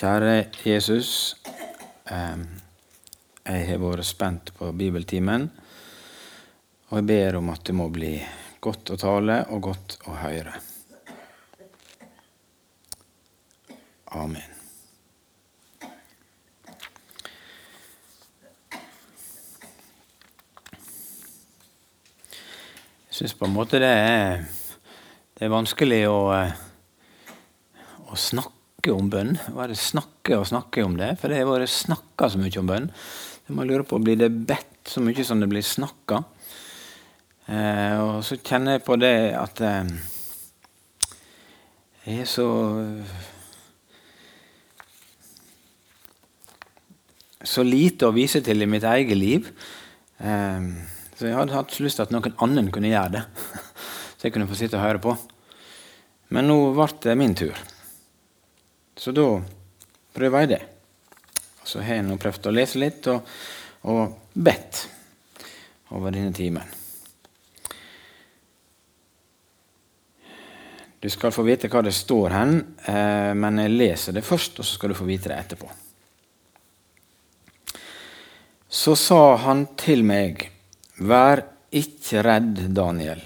[0.00, 1.36] Kjære Jesus.
[2.08, 5.42] Jeg har vært spent på bibeltimen,
[6.88, 8.14] og jeg ber om at det må bli
[8.64, 10.54] godt å tale og godt å høre.
[14.16, 14.56] Amen.
[23.10, 24.48] Jeg syns på en måte det er,
[25.36, 26.22] det er vanskelig å,
[28.08, 29.34] å snakke om bønn.
[29.52, 32.86] Bare snakke og snakke om det, for det har vært snakka så mye om bønn.
[33.44, 36.22] Så må lure på, Blir det bedt så mye som det blir snakka?
[37.50, 39.90] Eh, og så kjenner jeg på det at eh,
[42.06, 42.46] jeg er så
[47.40, 49.46] Så lite å vise til i mitt eget liv.
[50.20, 50.64] Eh,
[51.16, 53.22] så jeg hadde hatt lyst til at noen annen kunne gjøre det.
[54.20, 55.14] Så jeg kunne få sitte og høre på.
[56.36, 57.56] Men nå ble det min tur.
[59.00, 59.24] Så da
[60.12, 60.60] prøver jeg det.
[61.64, 63.24] Så har jeg nå prøvd å lese litt og,
[63.88, 64.82] og bedt
[65.96, 66.76] over denne timen.
[71.00, 74.68] Du skal få vite hva det står hen, eh, men jeg leser det først, og
[74.68, 75.70] så skal du få vite det etterpå.
[78.68, 80.44] Så sa han til meg,
[81.00, 81.40] vær
[81.72, 83.24] ikke redd, Daniel.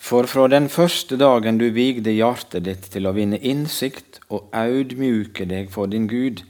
[0.00, 5.44] For fra den første dagen du vigde hjertet ditt til å vinne innsikt og audmjuke
[5.46, 6.40] deg for din Gud,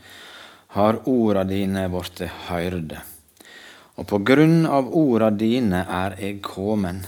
[0.78, 3.00] har orda dine blitt høyrde.
[3.98, 7.02] Og på grunn av orda dine er eg komen.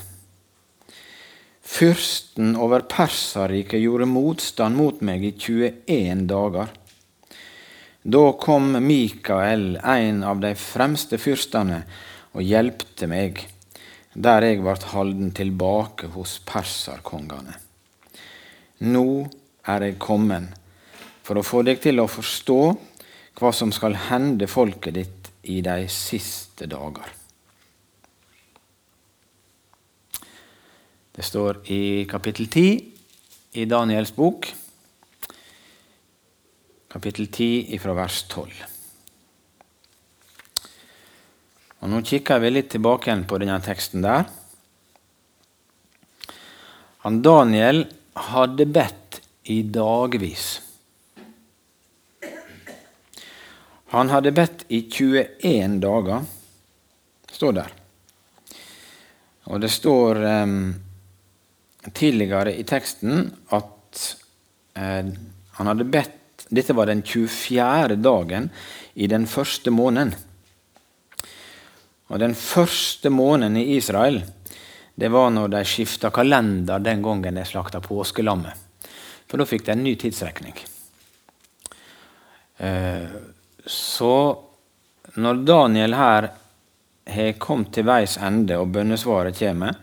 [1.62, 6.74] Fyrsten over Persariket gjorde motstand mot meg i 21 dager.
[8.02, 11.84] Da kom Mikael, en av de fremste fyrstene,
[12.34, 13.44] og hjelpte meg,
[14.14, 17.54] der jeg ble holden tilbake hos perserkongene.
[18.84, 19.06] Nå
[19.68, 20.52] er jeg kommet
[21.22, 22.60] for å få deg til å forstå
[23.38, 27.08] hva som skal hende folket ditt i de siste dager.
[31.12, 34.48] Det står i kapittel 10 i Daniels bok,
[36.92, 38.71] kapittel 10 fra vers 12.
[41.82, 44.28] Og Nå kikker vi litt tilbake igjen på denne teksten der.
[47.02, 47.88] Han Daniel
[48.30, 49.18] hadde bedt
[49.50, 50.60] i dagvis.
[53.92, 56.22] Han hadde bedt i 21 dager,
[57.34, 57.74] står der.
[59.50, 60.56] Og det står um,
[61.90, 64.04] tidligere i teksten at
[64.78, 65.10] eh,
[65.58, 66.18] han hadde bedt
[66.52, 67.96] Dette var den 24.
[68.04, 68.50] dagen
[68.94, 70.10] i den første måneden.
[72.12, 74.20] Og Den første måneden i Israel
[74.94, 78.52] det var når de skifta kalender den gangen de slakta påskelammet.
[79.24, 80.58] For da fikk de en ny tidsrekning.
[82.60, 83.08] Eh,
[83.64, 84.16] så
[85.16, 86.28] når Daniel her
[87.16, 89.80] har kommet til veis ende og bønnesvaret kommer,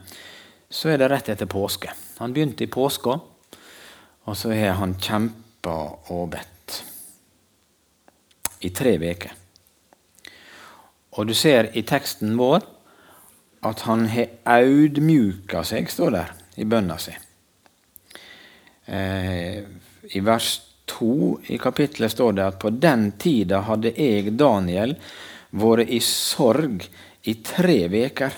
[0.70, 1.90] så er det rett etter påske.
[2.22, 3.18] Han begynte i påska,
[4.30, 5.76] og så har han kjempa
[6.14, 6.80] og bedt
[8.62, 9.34] i tre uker.
[11.18, 12.66] Og du ser i teksten vår
[13.66, 17.16] at han har audmjuka seg, står der i bønna si.
[18.86, 19.64] Eh,
[20.16, 20.52] I vers
[20.90, 24.96] 2 i kapittelet står det at på den tida hadde jeg, Daniel,
[25.52, 26.86] vært i sorg
[27.30, 28.38] i tre veker.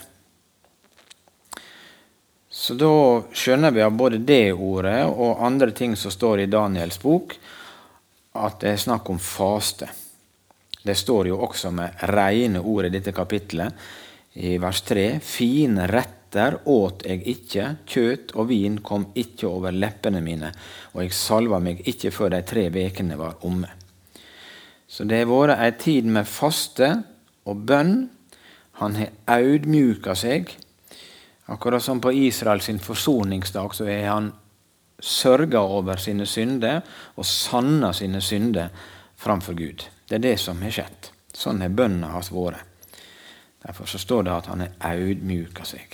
[2.52, 2.92] Så da
[3.32, 7.38] skjønner vi av både det ordet og andre ting som står i Daniels bok,
[8.36, 9.88] at det er snakk om faste.
[10.84, 13.74] Det står jo også med rene ord i dette kapittelet,
[14.42, 15.20] i vers 3.
[15.22, 20.54] Fine retter åt jeg ikke, kjøtt og vin kom ikke over leppene mine,
[20.96, 23.70] og jeg salva meg ikke før de tre vekene var omme.
[24.88, 26.90] Så det har vært ei tid med faste
[27.48, 27.96] og bønn.
[28.82, 30.56] Han har audmjuka seg
[31.52, 34.32] Akkurat som på Israels forsoningsdag så har han
[35.00, 36.80] sørga over sine synder
[37.18, 38.70] og sanna sine synder
[39.20, 39.84] framfor Gud.
[40.12, 41.06] Det er det som har skjedd.
[41.32, 42.66] Sånn har bønna hans vært.
[43.64, 45.94] Derfor så står det at han har audmjuka seg.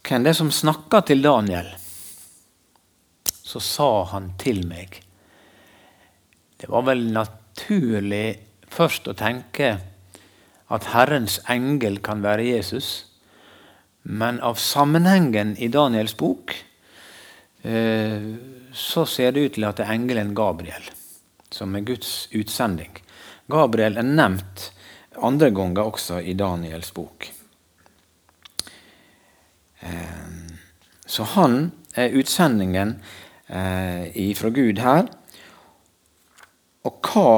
[0.00, 1.68] Hvem det som snakka til Daniel?
[3.28, 4.96] Så sa han til meg.
[6.56, 8.38] Det var vel naturlig
[8.72, 9.74] først å tenke
[10.72, 13.10] at Herrens engel kan være Jesus.
[14.08, 16.56] Men av sammenhengen i Daniels bok
[17.60, 18.26] eh,
[18.72, 20.88] så ser det ut til at det er engelen Gabriel
[21.54, 22.96] som er Guds utsending.
[23.50, 24.70] Gabriel er nevnt
[25.20, 27.28] andre ganger også i Daniels bok.
[29.80, 30.28] Eh,
[31.06, 32.94] så han er utsendingen
[33.46, 35.10] eh, fra Gud her.
[36.88, 37.32] Og hva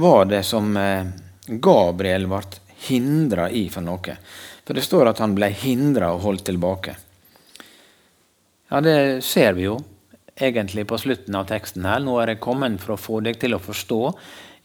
[0.00, 1.08] var det som eh,
[1.46, 2.42] Gabriel ble
[2.88, 4.18] hindra i for noe?
[4.64, 6.94] For det står at han ble hindra og holdt tilbake.
[8.70, 9.76] Ja, det ser vi jo
[10.36, 12.02] egentlig på slutten av teksten her.
[12.02, 14.00] Nå er jeg kommet for å få deg til å forstå.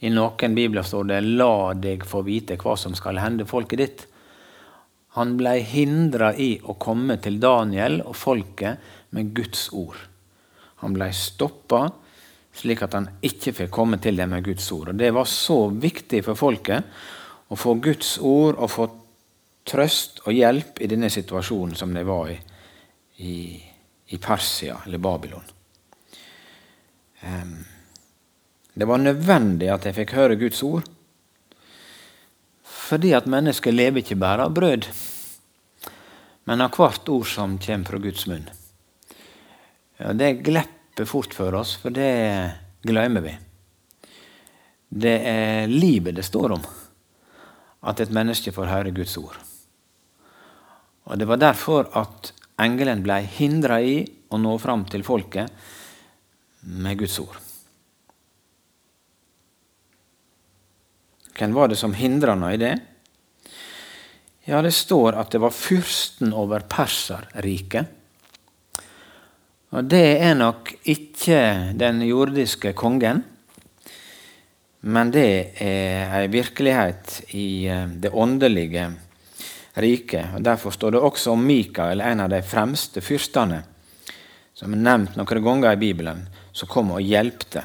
[0.06, 4.06] I noen bibler står det 'la deg få vite hva som skal hende folket ditt'.
[5.18, 8.78] Han ble hindra i å komme til Daniel og folket
[9.10, 9.96] med Guds ord.
[10.76, 11.90] Han ble stoppa
[12.52, 14.88] slik at han ikke fikk komme til dem med Guds ord.
[14.88, 16.84] Og Det var så viktig for folket
[17.48, 18.90] å få Guds ord og få
[19.64, 22.40] trøst og hjelp i denne situasjonen som de var i
[23.20, 23.62] i,
[24.06, 25.42] i Persia eller Babylon.
[27.20, 30.86] Det var nødvendig at jeg fikk høre Guds ord.
[32.64, 34.88] Fordi at mennesket lever ikke bare av brød,
[36.48, 38.48] men av hvert ord som kommer fra Guds munn.
[40.00, 42.10] Ja, det glepper fort for oss, for det
[42.82, 43.34] glemmer vi.
[44.90, 46.64] Det er livet det står om,
[47.86, 49.36] at et menneske får høre Guds ord.
[51.06, 55.50] Og Det var derfor at engelen ble hindra i å nå fram til folket
[56.60, 57.38] med Guds ord.
[61.38, 62.74] Hvem var det som hindra ham i det?
[64.44, 67.96] Ja, Det står at det var fyrsten over Perserriket
[69.70, 73.22] og det er nok ikke den jordiske kongen,
[74.80, 78.88] men det er ei virkelighet i eh, det åndelige
[79.78, 80.34] riket.
[80.34, 83.60] Og Derfor står det også om Mikael, en av de fremste fyrstene,
[84.56, 87.64] som er nevnt noen ganger i Bibelen, som kom og hjelpte.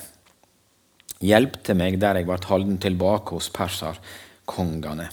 [1.25, 5.07] Hjelpte meg der jeg ble holden tilbake hos perserkongene.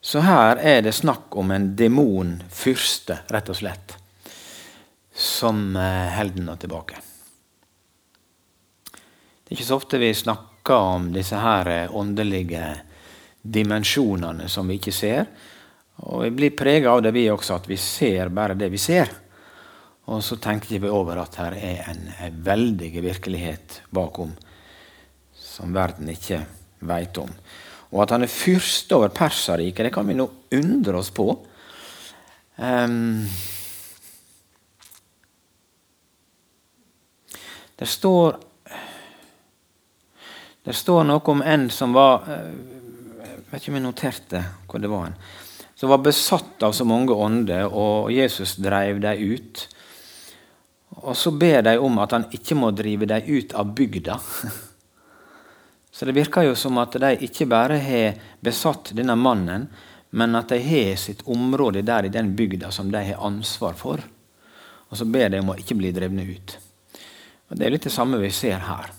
[0.00, 3.96] Så her er det snakk om en demonfyrste, rett og slett
[5.20, 7.00] som eh, holder henne tilbake.
[8.90, 12.64] Det er ikke så ofte vi snakker om disse her eh, åndelige
[13.42, 15.26] dimensjonene som vi ikke ser.
[16.08, 19.10] Og vi blir prega av det, vi også, at vi ser bare det vi ser.
[20.10, 24.32] Og så tenkte vi over at her er en, en veldig virkelighet bakom
[25.38, 26.42] som verden ikke
[26.86, 27.30] veit om.
[27.90, 30.26] Og at han er fyrste over Perserriket, det kan vi nå
[30.56, 31.30] undre oss på.
[32.58, 33.24] Um,
[37.80, 38.34] Det står
[40.64, 42.50] det står noe om en som var Jeg
[43.24, 45.06] eh, vet ikke om jeg noterte hvor det var.
[45.08, 45.14] en,
[45.74, 49.62] Som var besatt av så mange ånder, og Jesus drev dem ut.
[51.00, 54.18] Og så ber de om at han ikke må drive dem ut av bygda.
[55.90, 59.66] Så det virker jo som at de ikke bare har besatt denne mannen,
[60.10, 64.02] men at de har sitt område der i den bygda som de har ansvar for.
[64.90, 66.56] Og så ber de om å ikke bli drevne ut.
[67.50, 68.90] Og Det er litt det samme vi ser her.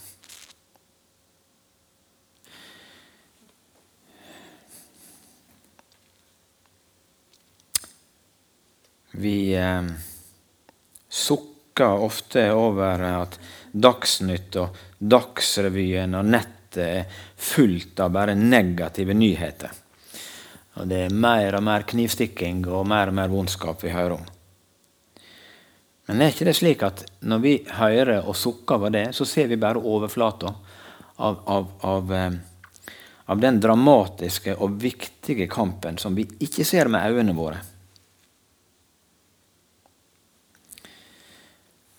[9.12, 9.92] Vi eh,
[11.86, 13.38] ofte over at
[13.72, 19.72] Dagsnytt og Dagsrevyen og nettet er fullt av bare negative nyheter.
[20.80, 24.30] Og Det er mer og mer knivstikking og mer og mer vondskap vi hører om.
[26.08, 29.48] Men er ikke det slik at når vi hører og sukker over det, så ser
[29.52, 30.54] vi bare overflata
[31.22, 32.32] av, av, av, eh,
[33.26, 37.62] av, den dramatiske og viktige kampen som vi ikke ser med øynene våre?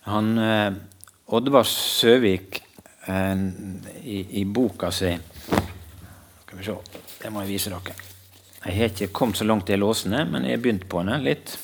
[0.05, 0.73] Han, eh,
[1.27, 2.63] Oddvar Søvik
[3.07, 3.37] eh,
[4.03, 5.13] i, i, boka si
[6.43, 6.75] Skal vi se,
[7.23, 7.95] det må jeg vise dere.
[8.63, 11.55] Jeg har ikke kommet så langt i låsene, men jeg har begynt på den litt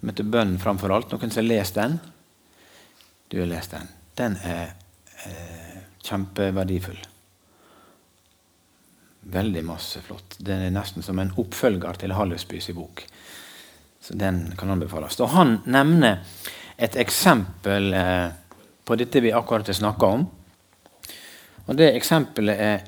[0.00, 1.12] som heter 'Bønn framfor alt'.
[1.12, 1.98] Noen som har lest den?
[3.28, 3.88] Du har lest den.
[4.16, 4.72] Den er
[5.24, 7.00] eh, kjempeverdifull.
[9.20, 10.38] Veldig masse flott.
[10.38, 13.04] Den er nesten som en oppfølger til Hallesbys bok.
[14.00, 15.20] Så den kan anbefales.
[15.20, 16.24] Og han nevner
[16.80, 18.28] et eksempel eh,
[18.84, 20.24] på dette vi akkurat har snakka om.
[21.66, 22.80] Og det eksempelet er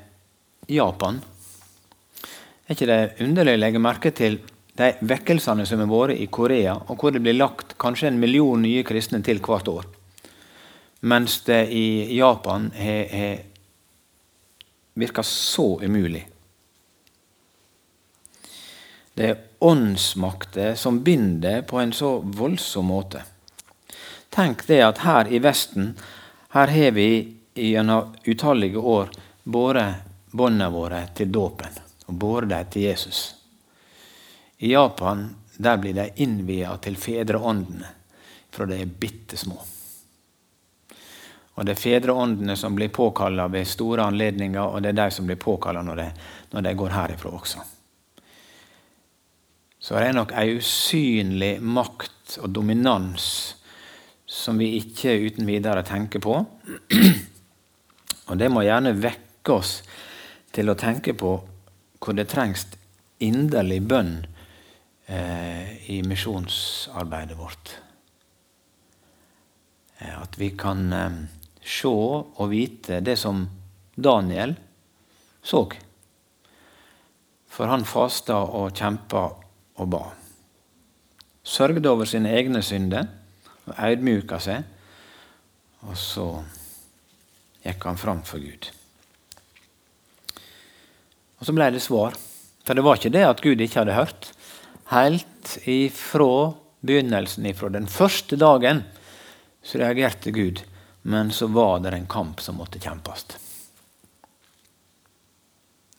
[0.67, 1.19] Japan.
[2.65, 4.39] Er ikke det underlig å legge merke til
[4.73, 8.61] de vekkelsene som har vært i Korea, og hvor det blir lagt kanskje en million
[8.61, 9.85] nye kristne til hvert år.
[11.05, 13.43] Mens det i Japan har
[14.97, 16.23] virka så umulig.
[19.13, 23.21] Det er åndsmakter som binder på en så voldsom måte.
[24.33, 25.93] Tenk det at her i Vesten
[26.53, 29.09] her har vi gjennom utallige år
[29.43, 29.93] båret
[30.31, 33.35] båndene våre til dåpen og båret dem til Jesus.
[34.57, 37.87] I Japan der blir de innvia til fedreåndene,
[38.49, 39.59] fra de er bitte små.
[41.53, 45.29] Og det er fedreåndene som blir påkalla ved store anledninger, og det er de som
[45.29, 46.07] blir påkalla når,
[46.51, 47.65] når, de går herifra også.
[49.77, 53.27] Så det er nok ei usynlig makt og dominans
[54.33, 56.39] som vi ikke uten videre tenker på.
[58.29, 59.75] Og det må gjerne vekke oss
[60.53, 61.33] til å tenke på
[62.03, 62.65] hvor det trengs
[63.23, 64.15] inderlig bønn
[65.07, 67.75] eh, i misjonsarbeidet vårt.
[69.99, 71.21] Eh, at vi kan eh,
[71.63, 73.45] se og vite det som
[73.95, 74.57] Daniel
[75.43, 75.65] så.
[77.53, 79.27] For han fasta og kjempa
[79.79, 80.05] og ba.
[81.43, 83.11] Sørgde over sine egne synder
[83.67, 84.63] og audmjuka seg.
[85.83, 86.27] Og så
[87.63, 88.69] gikk han fram for Gud.
[91.39, 92.15] Og så ble det svar.
[92.63, 94.29] For det var ikke det at Gud ikke hadde hørt.
[94.93, 96.53] Helt ifra
[96.83, 98.83] begynnelsen, ifra den første dagen,
[99.63, 100.63] så reagerte Gud.
[101.03, 103.25] Men så var det en kamp som måtte kjempes.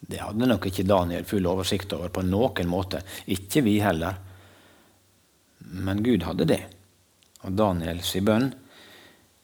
[0.04, 3.00] Det hadde nok ikke Daniel full oversikt over på noen måte.
[3.32, 4.16] Ikke vi heller.
[5.64, 6.60] Men Gud hadde det.
[7.44, 8.48] Og Daniels bønn,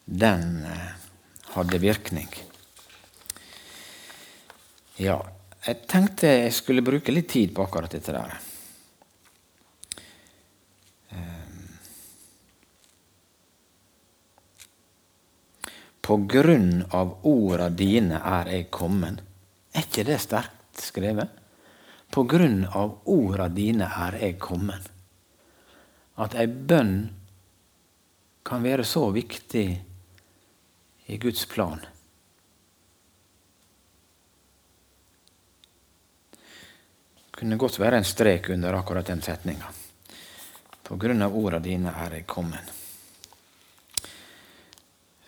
[0.05, 0.93] den eh,
[1.55, 2.31] hadde virkning.
[5.01, 5.19] Ja,
[5.67, 8.33] jeg tenkte jeg skulle bruke litt tid på akkurat dette der.
[11.17, 11.69] Ehm.
[16.01, 19.21] På grunn av orda dine er jeg kommen.
[19.77, 21.37] Er ikke det sterkt skrevet?
[22.11, 24.89] På grunn av orda dine er jeg kommen.
[26.21, 27.20] At ei bønn
[28.51, 29.67] kan være så viktig
[31.07, 31.79] i Guds plan.
[37.21, 39.71] Det kunne godt være en strek under akkurat den setninga.
[40.83, 42.75] På grunn av orda dine er jeg kommet.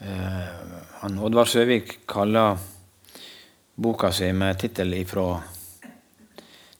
[0.02, 2.58] Han Oddvar Søvik kaller
[3.78, 5.28] boka si med tittel ifra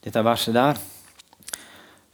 [0.03, 0.83] dette verset der.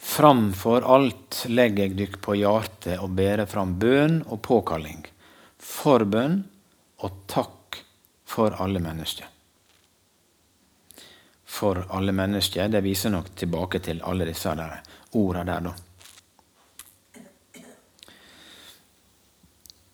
[0.09, 5.03] Framfor alt legger jeg dykk på hjertet og bærer fram bønn og påkalling,
[5.61, 6.41] forbønn
[7.05, 7.83] og takk
[8.29, 9.29] for alle mennesker.
[11.49, 14.81] For alle mennesker, det viser nok tilbake til alle disse der,
[15.19, 15.77] orda der, da.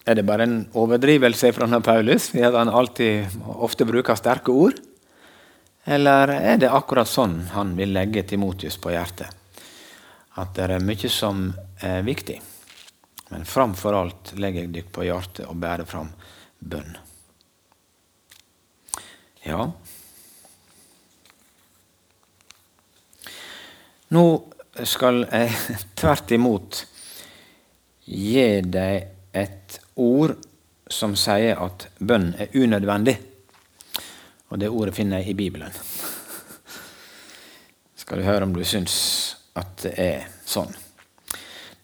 [0.05, 4.77] Er det bare en overdrivelse fra Paulus i at han alltid ofte bruker sterke ord?
[5.85, 9.44] Eller er det akkurat sånn han vil legge Timotius på hjertet?
[10.41, 11.47] At det er mye som
[11.85, 12.41] er viktig.
[13.31, 16.11] Men framfor alt legger jeg dykk på hjertet og bærer fram
[16.59, 16.97] bønn.
[19.45, 19.67] Ja
[24.15, 24.25] Nå
[24.87, 25.51] skal jeg
[25.99, 26.85] tvert imot
[28.05, 30.37] gi deg et ord
[30.91, 33.17] som sier at bønn er unødvendig.
[34.53, 35.73] Og det ordet finner jeg i Bibelen.
[38.01, 38.95] Skal du høre om du syns
[39.55, 40.73] at det er sånn.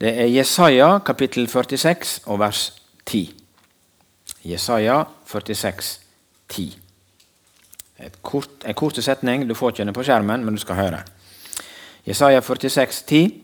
[0.01, 2.71] Det er Jesaja kapittel 46 og vers
[3.05, 3.35] 10.
[4.49, 5.91] Jesaja 46,
[6.49, 6.71] 10.
[8.01, 9.45] Et kort, en kort setning.
[9.49, 11.03] Du får ikke den på skjermen, men du skal høre.
[12.09, 13.43] Jesaja 46, 10.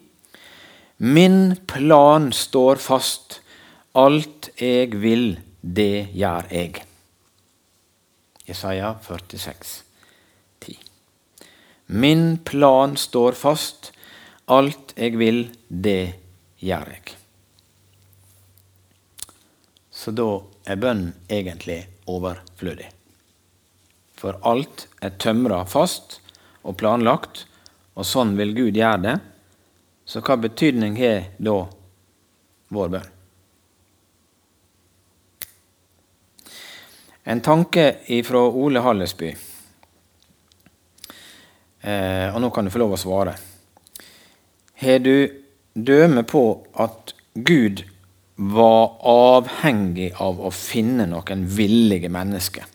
[1.05, 3.43] Min plan står fast.
[3.97, 6.83] Alt jeg vil, det gjør jeg.
[8.49, 9.83] Jesaja 46,
[10.65, 10.79] 10.
[11.87, 13.93] Min plan står fast.
[14.47, 16.15] Alt jeg vil, det
[16.63, 17.17] gjør jeg.
[19.91, 20.29] Så da
[20.71, 22.87] er bønn egentlig overflødig.
[24.15, 26.21] For alt er tømra fast
[26.63, 27.43] og planlagt,
[27.99, 29.17] og sånn vil Gud gjøre det.
[30.07, 31.57] Så hva betydning har da
[32.71, 33.11] vår bønn?
[37.27, 39.35] En tanke ifra Ole Hallesby.
[41.83, 43.35] Eh, og nå kan du få lov å svare.
[44.77, 45.29] Har du
[45.75, 46.43] døme på
[46.77, 47.85] at Gud
[48.37, 52.67] var avhengig av å finne noen villige mennesker?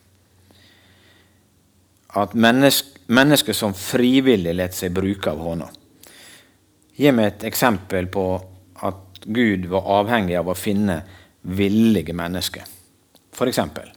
[2.18, 5.70] At mennesker, menneske som frivillig lar seg bruke av hånda.
[6.98, 8.26] Gi meg et eksempel på
[8.82, 11.02] at Gud var avhengig av å finne
[11.42, 12.66] villige mennesker.
[13.32, 13.94] For eksempel.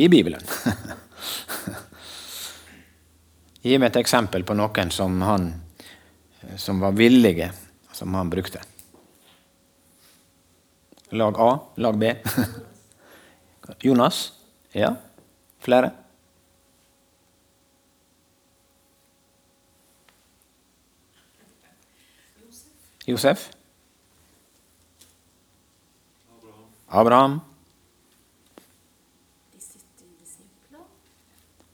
[0.00, 0.42] I Bibelen.
[3.60, 5.50] Gi meg et eksempel på noen som, han,
[6.56, 7.50] som var villige,
[7.92, 8.62] som han brukte.
[11.12, 12.14] Lag A, lag B.
[13.86, 14.32] Jonas?
[14.72, 14.94] Ja?
[15.58, 15.90] Flere?
[23.04, 23.50] Josef?
[26.86, 27.40] Abraham.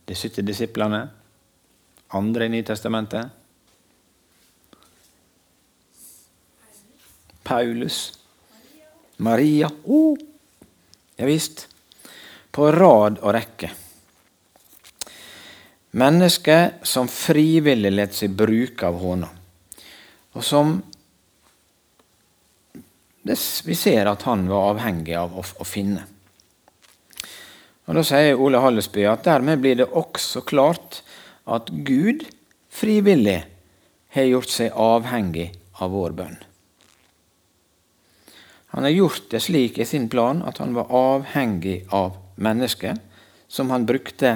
[0.05, 1.16] De 70 disiplene.
[2.07, 3.27] Andre i Nytestamentet.
[7.43, 8.19] Paulus.
[9.17, 9.71] Maria.
[9.83, 10.17] Oh.
[11.15, 11.67] Ja visst.
[12.51, 13.71] På rad og rekke.
[15.97, 19.29] Mennesker som frivillig lot seg bruke av håna,
[20.37, 20.75] og som
[23.65, 26.03] vi ser at han var avhengig av å, å finne.
[27.87, 31.01] Og Da sier Ole Hallesby at dermed blir det også klart
[31.47, 32.25] at Gud
[32.69, 33.39] frivillig
[34.13, 35.49] har gjort seg avhengig
[35.79, 36.37] av vår bønn.
[38.75, 42.99] Han har gjort det slik i sin plan at han var avhengig av mennesket,
[43.47, 44.35] som han brukte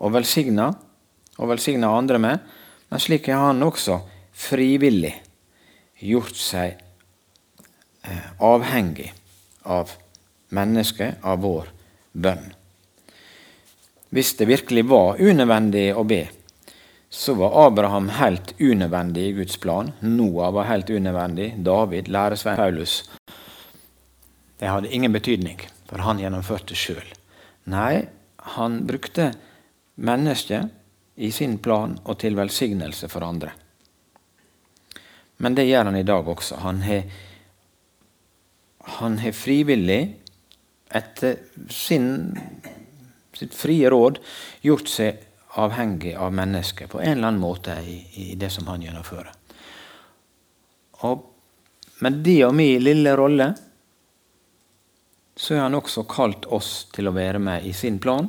[0.00, 0.70] og velsigna,
[1.36, 2.40] og velsigna andre med,
[2.88, 4.00] men slik har han også
[4.36, 5.12] frivillig
[6.00, 6.76] gjort seg
[8.04, 9.12] eh, avhengig
[9.64, 9.92] av
[10.56, 11.70] mennesket, av vår
[12.12, 12.48] bønn.
[14.16, 16.22] Hvis det virkelig var unødvendig å be,
[17.12, 19.92] så var Abraham helt unødvendig i Guds plan.
[20.00, 21.50] Noah var helt unødvendig.
[21.60, 22.94] David, læresvein Paulus.
[24.56, 27.04] Det hadde ingen betydning, for han gjennomførte sjøl.
[27.68, 28.06] Nei,
[28.56, 29.34] han brukte
[30.00, 30.72] mennesket
[31.20, 33.52] i sin plan og til velsignelse for andre.
[35.44, 36.62] Men det gjør han i dag også.
[36.64, 37.04] Han har,
[38.96, 40.00] han har frivillig,
[40.94, 42.38] etter sin,
[43.36, 44.20] sitt frie råd,
[44.64, 45.22] gjort seg
[45.56, 49.32] avhengig av mennesket på en eller annen måte i, i det som han gjennomfører.
[51.08, 51.24] Og
[52.04, 53.50] med de og min lille rolle
[55.36, 58.28] så har han også kalt oss til å være med i sin plan.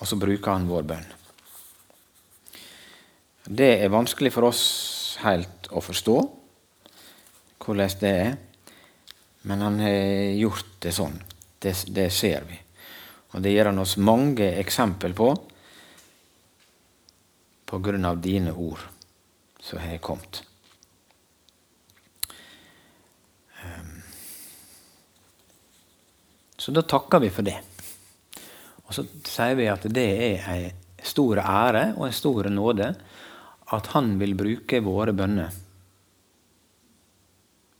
[0.00, 1.10] Og så bruker han vår bønn.
[3.48, 4.62] Det er vanskelig for oss
[5.22, 6.16] helt å forstå
[7.62, 8.32] hvordan det er,
[9.46, 11.14] men han har gjort det sånn.
[11.62, 12.58] Det, det ser vi.
[13.32, 15.30] Og det gir han oss mange eksempel på
[17.72, 18.82] på grunn av dine ord
[19.62, 20.42] som har kommet.
[23.62, 24.02] Ehm.
[26.58, 27.56] Så da takker vi for det.
[28.84, 32.92] Og så sier vi at det er en stor ære og en stor nåde
[33.72, 35.54] at han vil bruke våre bønner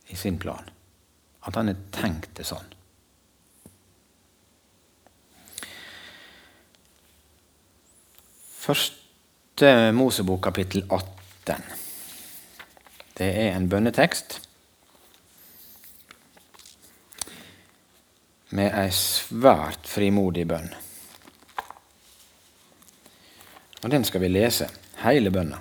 [0.09, 0.65] i sin plan.
[1.45, 2.73] At han har tenkt det sånn.
[8.63, 11.63] Første Mosebok kapittel 18.
[13.17, 14.37] Det er en bønnetekst
[18.55, 20.71] med ei svært frimodig bønn.
[23.83, 24.69] Og Den skal vi lese,
[25.03, 25.59] hele bønna.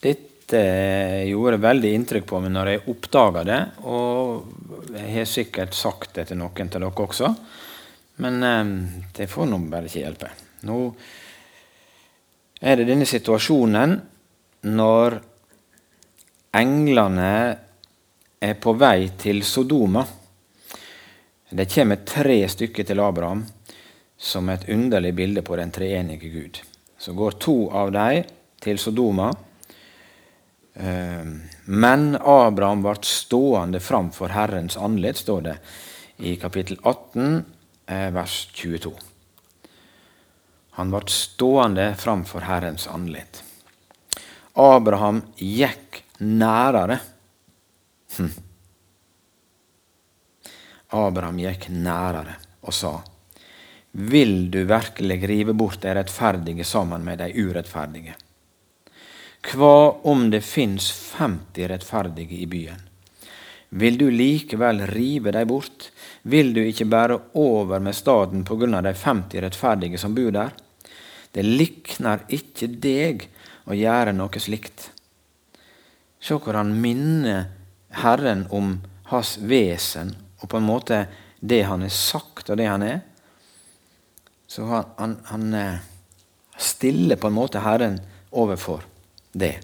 [0.00, 6.14] Dette gjorde veldig inntrykk på meg når jeg oppdaga det, og jeg har sikkert sagt
[6.18, 7.30] det til noen til dere også,
[8.22, 8.72] men eh,
[9.16, 10.30] det får nå bare ikke hjelpe.
[10.68, 10.78] Nå
[12.62, 13.96] er det denne situasjonen
[14.70, 15.18] når
[16.58, 17.30] englene
[18.42, 20.04] er på vei til Sodoma.
[21.52, 23.42] Det kommer tre stykker til Abraham
[24.22, 26.60] som et underlig bilde på den treenige Gud.
[26.98, 28.28] Så går to av dem
[28.62, 29.32] til Sodoma
[30.74, 35.56] men Abraham ble stående framfor Herrens anledd, står det
[36.22, 37.44] i kapittel 18,
[37.86, 38.92] eh, vers 22.
[40.78, 43.42] Han ble stående framfor Herrens anledd.
[44.52, 46.98] Abraham gikk nærere.
[48.16, 48.32] Hm.
[50.92, 53.00] Abraham gikk nærere og sa,
[53.92, 58.14] Vil du virkelig rive bort de rettferdige sammen med de urettferdige?
[59.42, 62.78] Hva om det fins 50 rettferdige i byen?
[63.74, 65.88] Vil du likevel rive dem bort?
[66.22, 70.30] Vil du ikke bære over med staden på grunn av de 50 rettferdige som bor
[70.30, 70.52] der?
[71.32, 73.26] Det likner ikke deg
[73.66, 74.90] å gjøre noe slikt.
[76.22, 77.48] Se hvor han minner
[78.04, 78.76] Herren om
[79.10, 81.02] hans vesen og på en måte
[81.40, 83.02] det han har sagt, og det han er.
[84.46, 85.82] Så han, han, han eh,
[86.60, 87.98] stiller på en måte Herren
[88.30, 88.84] overfor
[89.32, 89.56] det.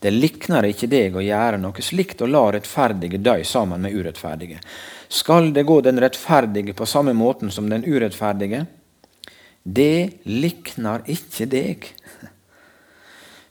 [0.00, 4.60] Det likner ikke deg å gjøre noe slikt og la rettferdige dø sammen med urettferdige.
[5.12, 8.64] Skal det gå den rettferdige på samme måten som den urettferdige?
[9.62, 11.84] Det likner ikke deg.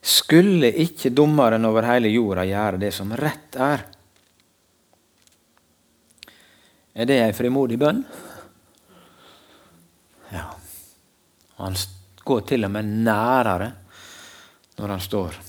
[0.02, 3.84] Skulle ikke dommeren over hele jorda gjøre det som rett er?
[6.98, 8.02] Er det ei frimodig bønn?
[10.34, 10.48] Ja.
[11.62, 11.78] Han
[12.26, 13.70] går til og med nærere
[14.80, 15.40] når han står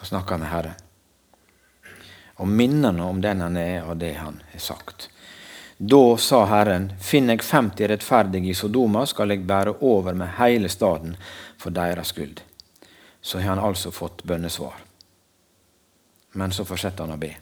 [0.00, 0.74] og snakker med Herren.
[2.40, 5.10] Og minner ham om den han er, og det han har sagt.
[5.76, 10.68] Da sa Herren, finner jeg 50 rettferdige i Sodoma, skal jeg bære over med hele
[10.68, 11.16] staden
[11.56, 12.40] for deres skyld.
[13.20, 14.76] Så har han altså fått bønnesvar.
[16.32, 17.32] Men så fortsetter han å be.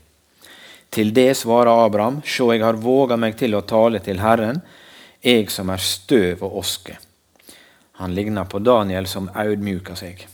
[0.91, 4.63] Til det svarer Abraham, sjå, jeg har våga meg til å tale til Herren,
[5.23, 6.97] jeg som er støv og oske.
[7.99, 10.29] Han ligner på Daniel som audmjuker seg.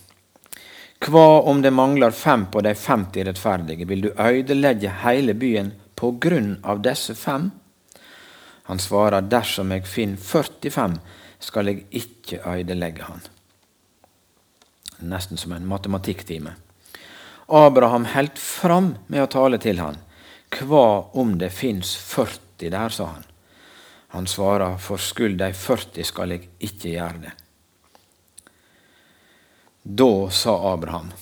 [1.04, 6.14] Hva om det mangler fem på de 50 rettferdige, vil du ødelegge hele byen på
[6.22, 7.50] grunn av disse fem?
[8.70, 10.96] Han svarer, dersom jeg finner 45,
[11.44, 13.20] skal jeg ikke ødelegge han.
[15.04, 16.54] Nesten som en matematikktime.
[17.52, 20.00] Abraham holdt fram med å tale til han.
[20.54, 23.28] Hva om det fins 40 der, sa han.
[24.16, 27.34] Han svarer, for skyld de 40 skal jeg ikke gjøre det.
[29.86, 31.12] Da sa Abraham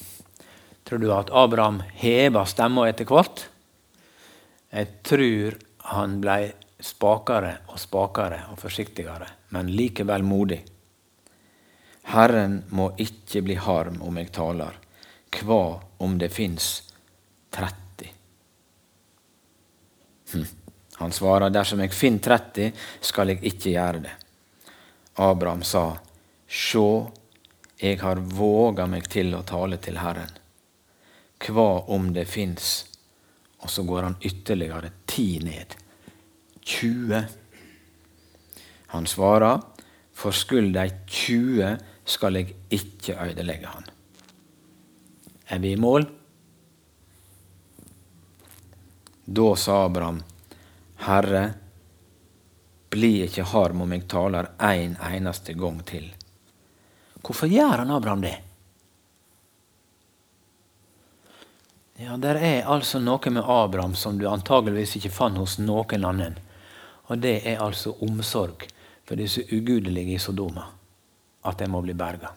[0.84, 3.48] Tror du at Abraham heva stemma etter hvert?
[4.70, 5.56] Jeg tror
[5.92, 10.60] han blei spakere og spakere og forsiktigere, men likevel modig.
[12.12, 14.78] Herren må ikke bli harm om jeg taler.
[15.32, 15.62] Hva
[16.04, 16.68] om det fins
[17.50, 18.10] 30?
[20.34, 20.46] Hm.
[21.02, 22.70] Han svarer, dersom jeg finner 30,
[23.00, 24.14] skal jeg ikke gjøre det.
[25.18, 25.88] Abraham sa,
[26.46, 26.86] Sjå,
[27.82, 30.30] jeg har våga meg til å tale til Herren.
[31.42, 32.84] Hva om det fins?
[33.62, 35.74] Og så går han ytterligere ti ned.
[36.62, 37.24] 20.
[38.94, 39.58] Han svarer,
[40.14, 41.74] for skulle de 20,
[42.06, 43.90] skal jeg ikke ødelegge han.
[45.50, 46.06] Er vi i mål?
[49.26, 50.22] Da sa Abraham,
[51.02, 51.44] Herre,
[52.94, 56.12] bli ikke harm om jeg taler en eneste gang til.
[57.22, 58.36] Hvorfor gjør han Abraham det?
[62.02, 66.38] Ja, Det er altså noe med Abraham som du antageligvis ikke fant hos noen annen.
[67.06, 68.66] Og det er altså omsorg
[69.06, 70.66] for disse ugudelige i Sodoma.
[71.44, 72.32] At de må bli berga.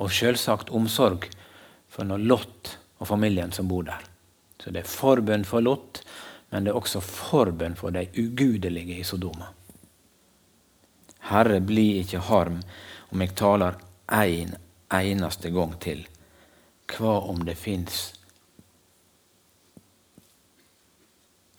[0.00, 1.28] Og selvsagt omsorg
[1.88, 4.00] for når Lot og familien som bor der.
[4.60, 6.00] Så det er forbønn for Lot,
[6.50, 9.50] men det er også forbønn for de ugudelige i Sodoma.
[11.30, 12.60] Herre, bli ikke harm
[13.10, 13.78] om jeg taler
[14.10, 14.54] en
[14.94, 16.06] eneste gang til.
[16.90, 18.02] Hva om det fins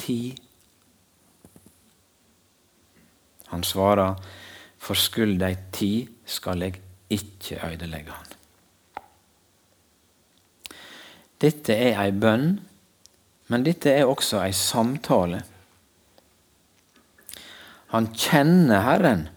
[0.02, 0.36] ti
[3.52, 4.16] Han svarer,
[4.80, 5.90] for skyld de ti
[6.24, 6.78] skal jeg
[7.12, 8.30] ikke ødelegge han.
[11.42, 12.54] Dette er ei bønn,
[13.52, 15.42] men dette er også ei samtale.
[17.92, 19.28] Han kjenner Herren.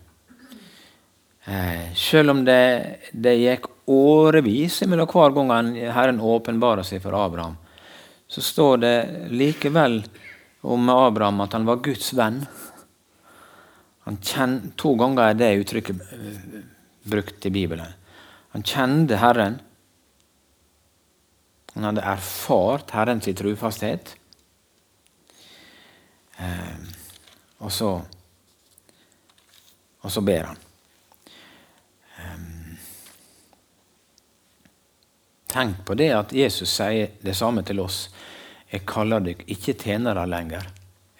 [1.45, 7.59] Eh, selv om det, det gikk årevis mellom hver gang Herren åpenbarer seg for Abraham,
[8.29, 8.97] så står det
[9.29, 10.01] likevel
[10.65, 12.41] om Abraham at han var Guds venn.
[14.05, 16.65] Kjenn, to ganger er det uttrykket eh,
[17.13, 17.93] brukt i Bibelen.
[18.57, 19.61] Han kjente Herren.
[21.75, 24.17] Han hadde erfart Herrens trufasthet.
[26.39, 26.77] Eh,
[27.61, 27.95] og så
[30.05, 30.59] Og så ber han.
[35.55, 38.09] Tenk på det at Jesus sier det samme til oss.
[38.71, 40.67] Jeg kaller dere ikke tjenere lenger.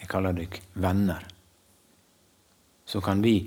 [0.01, 1.31] Jeg kaller dere venner
[2.85, 3.47] så kan vi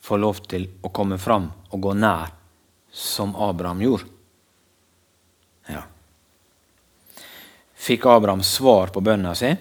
[0.00, 2.32] få lov til å komme fram og gå nær,
[2.90, 4.08] som Abraham gjorde.
[5.70, 5.82] Ja.
[7.74, 9.52] Fikk Abraham svar på bønna si?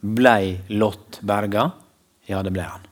[0.00, 1.70] Blei Lot berga?
[2.28, 2.84] Ja, det ble han.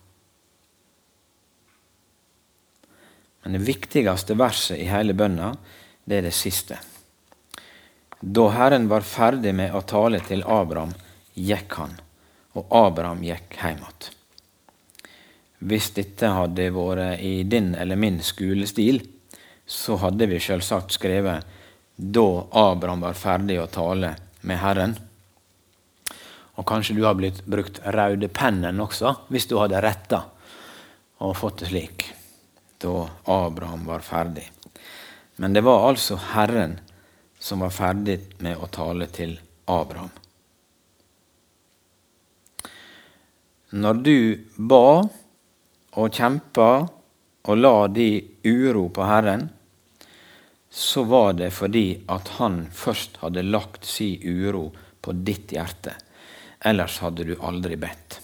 [3.46, 5.52] Men det viktigste verset i hele bønna,
[6.04, 6.80] det er det siste.
[8.18, 10.90] Da Herren var ferdig med å tale til Abraham,
[11.38, 11.94] gikk han,
[12.58, 14.08] og Abraham gikk hjem igjen.
[15.62, 18.98] Hvis dette hadde vært i din eller min skolestil,
[19.62, 21.46] så hadde vi selvsagt skrevet
[21.94, 22.26] da
[22.66, 24.98] Abraham var ferdig å tale med Herren.
[26.58, 30.24] Og kanskje du har blitt brukt røde pennen også, hvis du hadde retta
[31.22, 32.10] og fått det slik.
[32.86, 34.46] Da Abraham var ferdig.
[35.36, 36.78] Men det var altså Herren
[37.38, 39.34] som var ferdig med å tale til
[39.66, 40.12] Abraham.
[43.74, 44.18] Når du
[44.70, 46.70] ba og kjempa
[47.46, 48.08] og la di
[48.46, 49.48] uro på Herren,
[50.70, 54.68] så var det fordi at han først hadde lagt si uro
[55.02, 55.98] på ditt hjerte.
[56.62, 58.20] Ellers hadde du aldri bedt.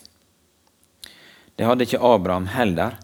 [1.59, 3.03] Det hadde ikke Abraham heller,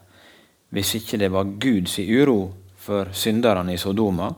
[0.75, 4.29] hvis ikke det var Guds uro for synderne i Sodoma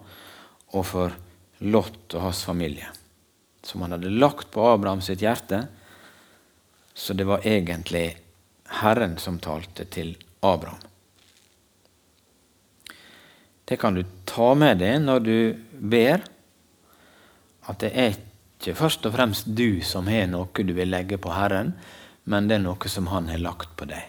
[0.71, 1.17] og for
[1.61, 2.89] Lot og hans familie,
[3.63, 5.67] som han hadde lagt på Abraham sitt hjerte.
[6.95, 8.15] Så det var egentlig
[8.81, 10.81] Herren som talte til Abraham.
[13.65, 15.37] Det kan du ta med deg når du
[15.79, 16.25] ber,
[17.71, 21.31] at det er ikke først og fremst du som har noe du vil legge på
[21.37, 21.75] Herren,
[22.25, 24.03] men det er noe som Han har lagt på deg.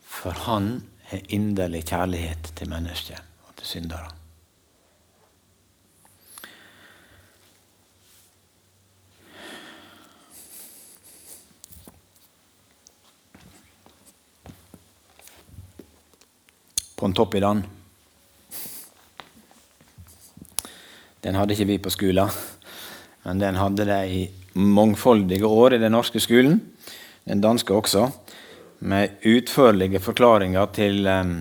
[0.00, 4.10] For Han har inderlig kjærlighet til mennesker og til syndere.
[16.96, 17.62] På en topp i den.
[21.22, 22.30] Den hadde ikke vi på skolen,
[23.24, 24.20] men den hadde de i
[24.54, 26.60] mangfoldige år i den norske skolen.
[27.26, 28.08] Den danske også,
[28.78, 31.36] med utførlige forklaringer til um,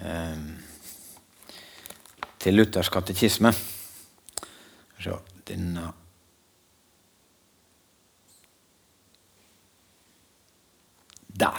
[0.00, 0.46] um,
[2.46, 3.50] til Luthers katekisme.
[5.02, 5.14] Se,
[5.48, 5.92] denne
[11.36, 11.58] Der.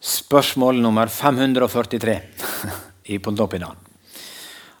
[0.00, 2.20] Spørsmål nummer 543
[3.12, 3.76] i Pontoppidan.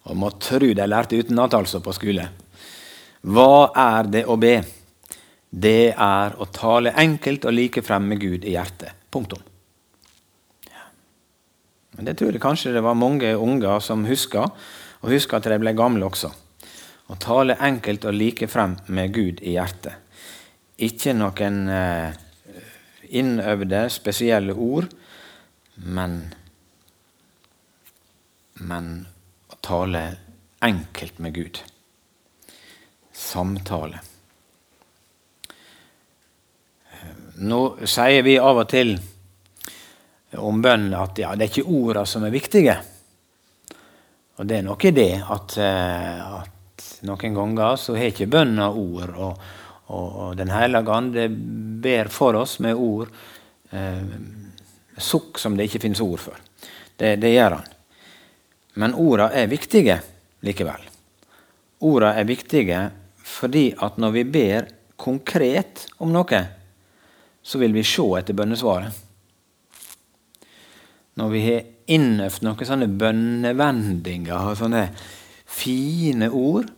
[0.08, 2.24] Og må tru de lærte utenat, altså, på skole.
[3.22, 4.56] Hva er det å be?
[5.50, 8.92] Det er å tale enkelt og like frem med Gud i hjertet.
[9.10, 9.40] Punktum.
[11.96, 14.44] Men Det tror jeg kanskje det var mange unger som huska,
[15.00, 16.30] og huska at de ble gamle også.
[17.08, 19.96] Å tale enkelt og like frem med Gud i hjertet.
[20.78, 22.12] Ikke noen eh,
[23.18, 24.86] innøvde, spesielle ord,
[25.88, 26.20] men,
[28.60, 28.92] men
[29.64, 30.04] tale
[30.62, 31.62] enkelt med Gud.
[33.12, 34.00] Samtale.
[37.38, 38.96] Nå sier vi av og til
[40.42, 42.74] om bønn at ja, det er ikke orda som er viktige.
[44.38, 48.68] Og det er nok i det at, eh, at noen ganger så har ikke bønna
[48.70, 49.14] ord.
[49.14, 49.46] Og,
[49.86, 51.28] og, og Den hellige ande
[51.82, 53.14] ber for oss med ord.
[53.70, 54.04] Eh,
[54.98, 56.44] sukk som det ikke finnes ord for.
[56.98, 57.74] Det, det gjør han.
[58.78, 60.00] Men orda er viktige
[60.46, 60.84] likevel.
[61.86, 62.84] Orda er viktige
[63.28, 66.46] fordi at når vi ber konkret om noe,
[67.48, 69.04] så vil vi se etter bønnesvaret.
[71.16, 74.82] Når vi har innøvd noen sånne bønnevendinger og sånne
[75.48, 76.68] fine ord,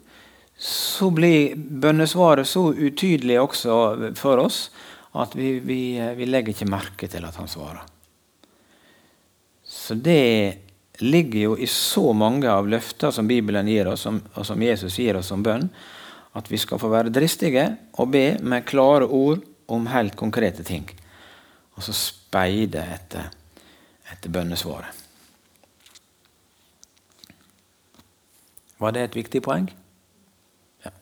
[0.61, 3.81] så blir bønnesvaret så utydelig også
[4.21, 4.69] for oss
[5.19, 5.81] at vi, vi,
[6.15, 7.83] vi legger ikke merke til at han svarer.
[9.67, 14.63] Så det ligger jo i så mange av løfter som Bibelen gir oss, og som
[14.63, 15.67] Jesus gir oss som bønn,
[16.39, 17.65] at vi skal få være dristige
[17.99, 20.89] og be med klare ord om helt konkrete ting.
[21.79, 23.31] Og så speide etter,
[24.11, 25.07] etter bønnesvaret.
[28.81, 29.67] Var det et viktig poeng?
[30.85, 30.93] Ja.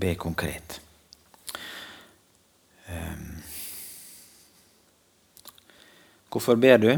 [0.00, 0.78] Be konkret.
[2.88, 3.42] Um.
[6.32, 6.92] Hvorfor ber du?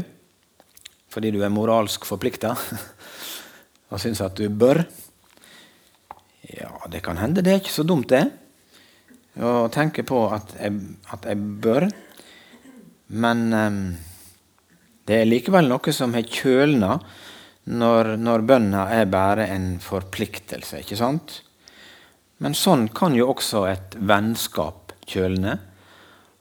[1.11, 2.55] Fordi du er moralsk forplikta
[3.91, 4.85] og syns at du bør?
[6.53, 7.41] Ja, det kan hende.
[7.41, 8.27] Det er ikke så dumt, det.
[9.41, 10.77] Å tenke på at jeg,
[11.11, 11.87] at jeg bør.
[13.15, 13.79] Men um,
[15.05, 16.99] det er likevel noe som har kjølna
[17.65, 21.39] når, når bønna er bare en forpliktelse, ikke sant?
[22.37, 25.57] Men sånn kan jo også et vennskap kjølne.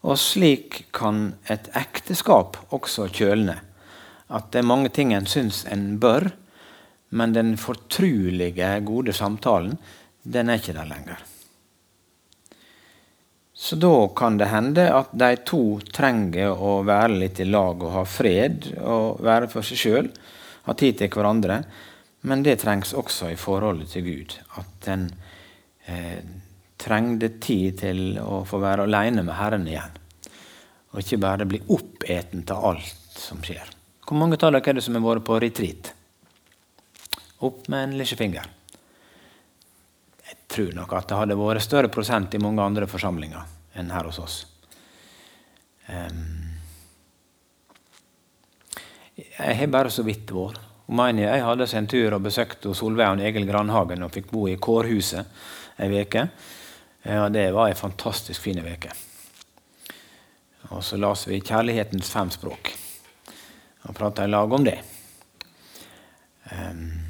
[0.05, 3.57] Og slik kan et ekteskap også kjølne.
[4.29, 6.29] At det er mange ting en syns en bør,
[7.14, 9.79] men den fortrulige, gode samtalen,
[10.22, 11.22] den er ikke der lenger.
[13.55, 17.94] Så da kan det hende at de to trenger å være litt i lag og
[17.94, 20.11] ha fred og være for seg sjøl,
[20.66, 21.61] ha tid til hverandre.
[22.27, 24.35] Men det trengs også i forholdet til Gud.
[24.59, 25.07] At en
[25.87, 26.20] eh,
[26.81, 30.00] trengte tid til å få være alene med Herren igjen.
[30.92, 33.70] Og ikke bare bli oppeten av alt som skjer.
[34.05, 35.93] Hvor mange av dere er det som har vært på retreat?
[37.44, 38.48] Opp med en lillefinger.
[40.24, 44.09] Jeg tror nok at det hadde vært større prosent i mange andre forsamlinger enn her
[44.09, 44.37] hos oss.
[45.88, 46.54] Um,
[49.16, 50.62] jeg har bare så vidt vært.
[50.85, 55.80] Jeg hadde en tur og besøkte Solveig og Egil Grandhagen og fikk bo i kårhuset
[55.80, 56.26] ei uke.
[57.04, 58.92] Ja, det var ei fantastisk fin uke.
[60.70, 62.72] Og så las vi 'Kjærlighetens fem språk'
[63.85, 64.78] og prata i lag om det.
[66.52, 67.04] Um,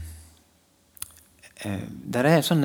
[1.64, 2.64] det er et sånt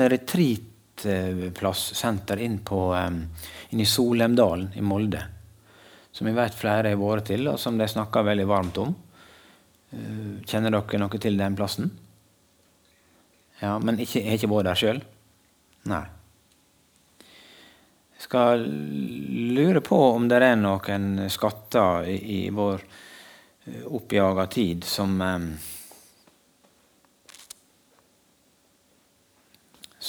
[0.99, 3.27] kontaktplassenter inn, inne
[3.69, 5.23] inn i Solheimdalen i Molde.
[6.11, 8.95] Som jeg vet flere har vært til, og som de snakker veldig varmt om.
[10.45, 11.91] Kjenner dere noe til den plassen?
[13.61, 15.01] Ja, Men ikke, har ikke vært der sjøl?
[15.89, 16.05] Nei.
[18.19, 18.65] Jeg skal
[19.55, 22.83] lure på om det er noen skatter i, i vår
[23.85, 25.21] oppjaga tid som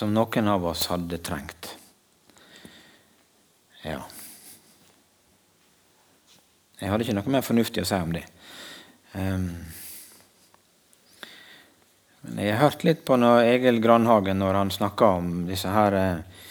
[0.00, 1.74] som noen av oss hadde trengt.
[3.84, 3.98] Ja.
[6.80, 8.22] Jeg hadde ikke noe mer fornuftig å si om det.
[9.12, 9.50] Um,
[12.22, 16.46] men jeg har hørt litt på Egil Grandhagen når han snakka om disse her uh,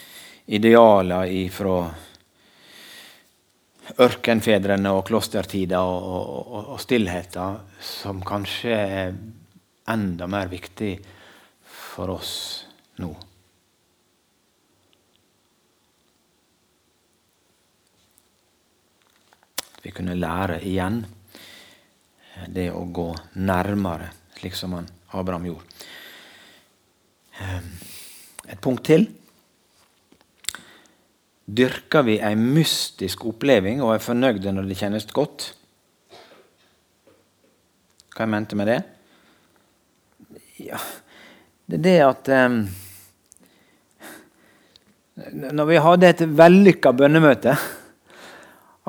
[0.46, 1.80] idealene fra
[4.06, 9.18] ørkenfedrene og klostertida og, og, og, og stillheten, som kanskje er
[9.90, 10.92] enda mer viktig
[11.66, 12.36] for oss
[13.02, 13.10] nå.
[19.82, 21.02] Vi kunne lære igjen
[22.48, 23.08] det å gå
[23.40, 25.88] nærmere, slik som han Abraham gjorde.
[27.40, 27.70] Ehm,
[28.48, 29.06] et punkt til.
[31.50, 35.50] Dyrker vi ei mystisk oppleving og er fornøyde når det kjennes godt?
[38.14, 38.78] Hva jeg mente med det?
[40.60, 40.78] Ja,
[41.66, 42.56] det er det at um,
[45.56, 47.54] Når vi hadde et vellykka bønnemøte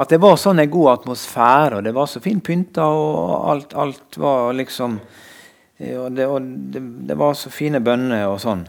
[0.01, 3.75] at det var sånn en god atmosfære, og det var så fint pynta, og alt,
[3.77, 4.99] alt var liksom
[5.81, 8.59] Og, det, og det, det, var så fine bønner og sånn.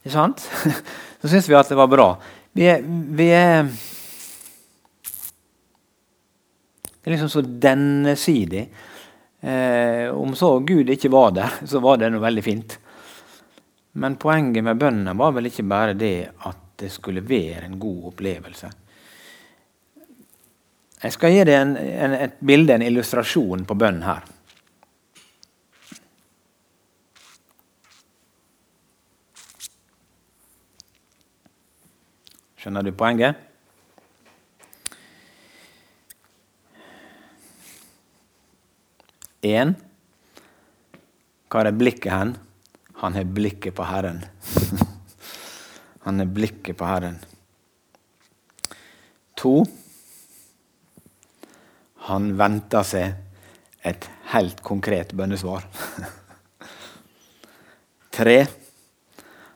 [0.00, 0.40] Ikke sant?
[1.20, 2.06] Så syns vi at det var bra.
[2.56, 3.68] Vi er, vi er
[6.96, 8.64] Det er liksom så dennesidig.
[9.44, 12.78] Eh, om så Gud ikke var der, så var det noe veldig fint.
[14.00, 18.14] Men poenget med bønnen var vel ikke bare det at det skulle være en god
[18.14, 18.72] opplevelse.
[21.02, 24.22] Jeg skal gi deg en, en, et bilde, en illustrasjon på bønn her.
[32.62, 33.40] Skjønner du poenget?
[39.42, 39.74] Én.
[41.50, 42.36] Hva er blikket hen?
[43.02, 44.22] Han har blikket på Herren.
[46.06, 47.18] Han har blikket på Herren.
[49.42, 49.64] To.
[52.08, 55.66] Han venter seg et helt konkret bønnesvar.
[58.16, 58.38] Tre.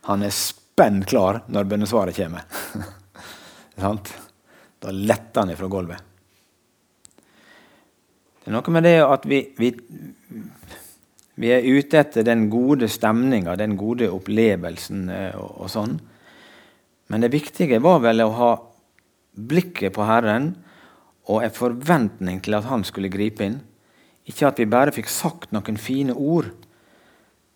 [0.07, 2.47] Han er spenn klar når bønnesvaret kommer.
[3.77, 6.03] da letter han ifra gulvet.
[8.47, 9.73] Det er noe med det at vi, vi,
[11.35, 15.97] vi er ute etter den gode stemninga, den gode opplevelsen eh, og, og sånn.
[17.11, 18.53] Men det viktige var vel å ha
[19.35, 20.53] blikket på Herren
[21.27, 23.59] og en forventning til at han skulle gripe inn.
[24.27, 26.53] Ikke at vi bare fikk sagt noen fine ord,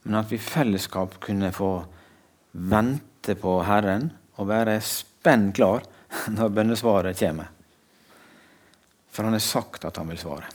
[0.03, 1.73] men at vi i fellesskap kunne få
[2.53, 5.85] vente på Herren og være spenn klar
[6.37, 7.51] når bønnesvaret kommer.
[9.11, 10.49] For han har sagt at han vil svare.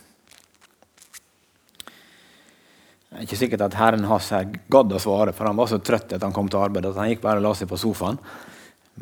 [3.05, 4.31] Det er ikke sikkert at Herren hans
[4.71, 7.07] gadd å svare, for han var så trøtt at han kom til arbeid at han
[7.11, 8.19] gikk bare og la seg på sofaen.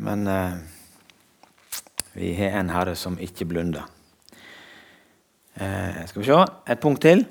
[0.06, 0.60] Men eh,
[2.14, 3.88] vi har en Herre som ikke blunder.
[5.54, 6.40] Eh, skal vi se
[6.72, 7.24] et punkt til.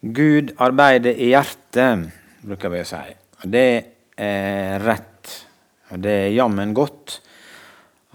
[0.00, 2.06] Gud arbeider i hjertet,
[2.46, 3.02] bruker vi å si.
[3.42, 3.70] Og det
[4.16, 5.32] er rett.
[5.92, 7.20] Og det er jammen godt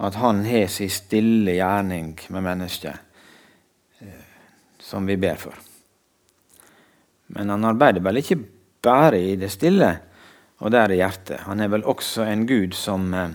[0.02, 2.96] at han har sin stille gjerning med mennesket,
[4.02, 4.24] eh,
[4.82, 5.54] som vi ber for.
[7.32, 8.40] Men han arbeider vel ikke
[8.82, 9.92] bare i det stille
[10.62, 11.44] og der i hjertet.
[11.46, 13.34] Han er vel også en Gud som, eh,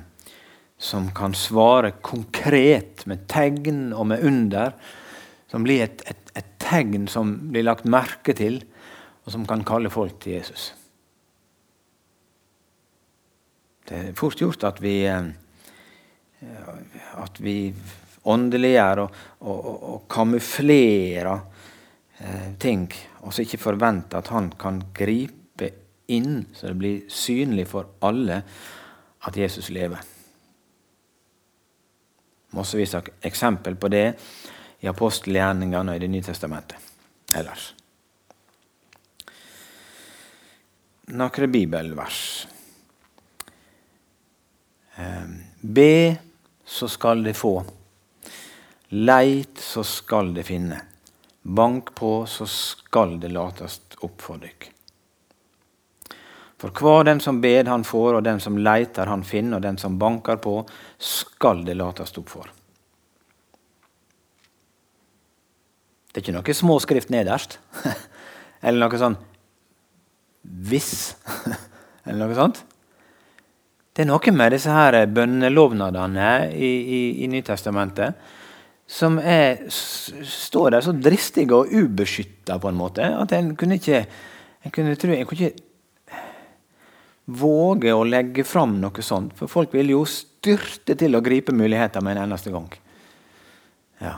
[0.77, 4.73] som kan svare konkret med tegn og med under
[5.47, 8.59] som blir et, et, et, tegn som blir lagt merke til,
[9.23, 10.71] og som kan kalle folk til Jesus.
[13.87, 15.29] Det er fort gjort at vi, eh,
[17.23, 17.71] at vi
[18.27, 21.31] åndeliggjør og, og, og, og kamuflerer
[22.19, 22.89] eh, ting,
[23.23, 25.71] og så ikke forventer at han kan gripe
[26.11, 28.41] inn, så det blir synlig for alle
[29.27, 30.03] at Jesus lever.
[32.55, 34.05] Massevis av eksempel på det
[34.79, 37.71] i apostelgjerningene og i Det nye testamentet ellers.
[41.07, 42.47] Noen bibelvers.
[44.97, 46.17] Ehm, be,
[46.65, 47.53] så skal de få.
[48.89, 50.81] Leit, så skal de finne.
[51.41, 54.71] Bank på, så skal det latast opp for dykk.
[56.57, 59.77] For hver den som ber, han får, og den som leiter, han finner, og den
[59.77, 60.59] som banker på,
[60.97, 62.56] skal det latast opp for.
[66.17, 67.59] Det er ikke noe småskrift nederst.
[68.65, 69.15] Eller noe sånn
[70.41, 71.13] 'hvis'.
[72.07, 72.63] Eller noe sånt.
[73.93, 78.17] Det er noe med disse her bønnelovnadene i, i, i Nytestamentet
[78.89, 83.99] som er, står der så dristige og ubeskytta på en måte at en kunne ikke
[84.65, 86.15] en kunne, tro, en kunne ikke
[87.29, 89.37] våge å legge fram noe sånt.
[89.37, 92.71] For folk vil jo styrte til å gripe muligheter med en eneste gang.
[94.01, 94.15] Ja.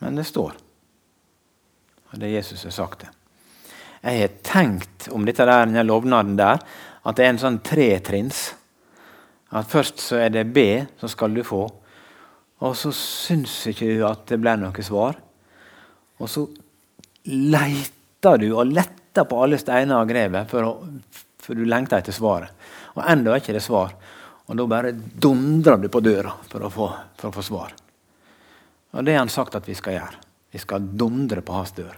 [0.00, 0.56] Men det står.
[2.10, 3.10] Og det er Jesus har sagt det.
[4.00, 6.62] Jeg har tenkt om dette der, denne lovnaden der,
[7.04, 8.40] at det er en sånn tretrinns.
[9.52, 10.64] At først så er det B,
[11.00, 11.66] så skal du få.
[12.64, 15.18] Og så syns ikke du at det ble noe svar.
[16.20, 16.46] Og så
[17.28, 20.80] leiter du og letter på alle steiner og grever, for,
[21.40, 22.52] for du lengter etter svaret.
[22.96, 23.94] Og ennå er ikke det svar.
[24.48, 26.88] Og da bare dundrer du på døra for å få,
[27.20, 27.79] for å få svar.
[28.90, 30.22] Og det har han sagt at vi skal gjøre.
[30.50, 31.94] Vi skal dundre på hans dør.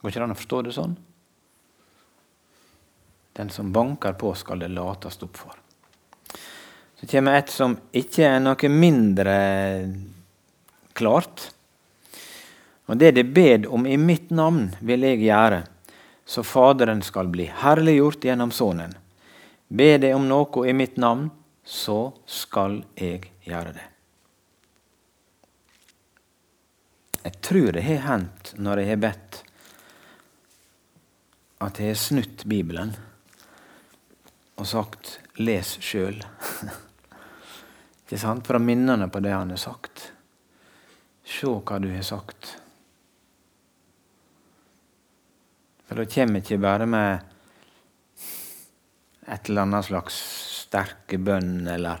[0.00, 0.98] Går ikke det an å forstå det sånn?
[3.36, 5.56] Den som banker på, skal det latast opp for.
[7.00, 9.36] Så kommer et som ikke er noe mindre
[10.96, 11.46] klart.
[12.90, 15.62] Og det de bed om i mitt navn, vil jeg gjøre,
[16.28, 18.92] så Faderen skal bli herliggjort gjennom Sønnen.
[19.68, 21.30] Be de om noe i mitt navn,
[21.64, 23.86] så skal jeg gjøre det.
[27.20, 29.40] Jeg tror det har hendt når jeg har bedt,
[31.60, 32.94] at jeg har snutt Bibelen
[34.56, 36.24] og sagt 'les sjøl'.
[38.04, 38.46] Ikke sant?
[38.46, 40.12] Fra minnene på det han har sagt.
[41.24, 42.56] Se hva du har sagt.
[45.86, 47.20] For da kommer ikke bare med
[49.30, 50.16] et eller annet slags
[50.70, 51.98] sterke bønn eller,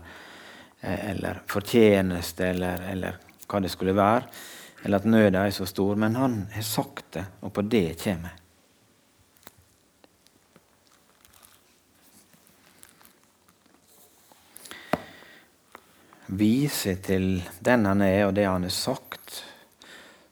[0.80, 3.16] eller fortjeneste eller, eller,
[3.50, 4.28] hva det skulle være,
[4.84, 5.98] eller at nøda er så stor.
[5.98, 8.36] Men han har sagt det, og på det kommer
[16.30, 19.40] Vise til den han er, og det han har sagt,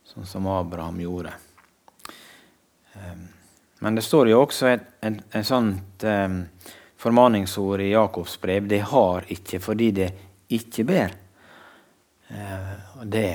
[0.07, 1.33] sånn som Abraham gjorde.
[2.95, 3.25] Um,
[3.83, 6.45] men det står jo også et, et, et sånt um,
[6.99, 8.67] formaningsord i Jakobs brev.
[8.69, 10.09] Det har ikke fordi det
[10.55, 11.15] ikke ber.
[12.99, 13.31] Og det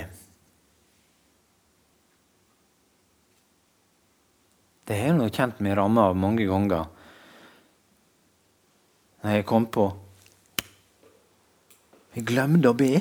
[4.84, 6.90] Det har jeg kjent meg ramma av mange ganger.
[9.24, 9.86] Når jeg kom på
[12.14, 13.00] Vi glemte å be.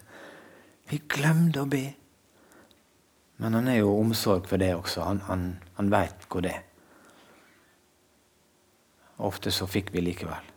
[0.90, 1.84] Vi glemte å be.
[3.38, 5.04] Men han er jo omsorg for det også.
[5.04, 5.44] Han, han,
[5.76, 6.64] han veit hvor det er.
[9.16, 10.50] Ofte så fikk vi likevel.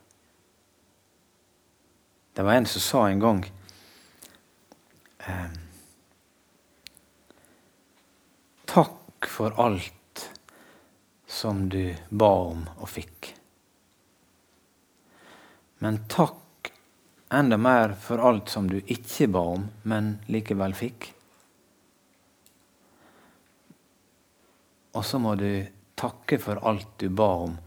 [2.33, 3.39] Det var en som sa en gang
[5.25, 5.53] eh,
[8.65, 10.29] Takk for alt
[11.27, 13.31] som du ba om og fikk.
[15.81, 16.71] Men takk
[17.33, 21.11] enda mer for alt som du ikke ba om, men likevel fikk.
[24.97, 25.51] Og så må du
[25.97, 27.57] takke for alt du ba om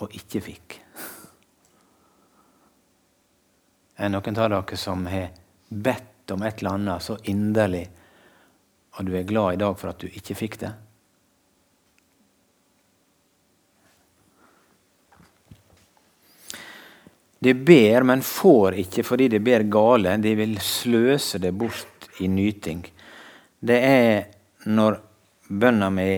[0.00, 0.76] og ikke fikk.
[4.00, 5.32] Er det noen av dere som har
[5.68, 7.84] bedt om et eller annet så inderlig,
[8.96, 10.72] og du er glad i dag for at du ikke fikk det?
[17.40, 20.18] De ber, men får ikke fordi de ber gale.
[20.20, 22.82] De vil sløse det bort i nyting.
[23.60, 24.26] Det er
[24.68, 24.98] når
[25.48, 26.10] bønna mi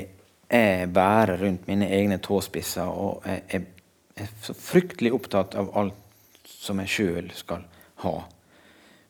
[0.52, 3.66] jeg bærer rundt mine egne tåspisser og jeg,
[4.16, 7.64] er så fryktelig opptatt av alt som jeg sjøl skal
[8.04, 8.14] ha.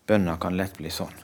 [0.07, 1.15] Bønna kan lett bli sånn.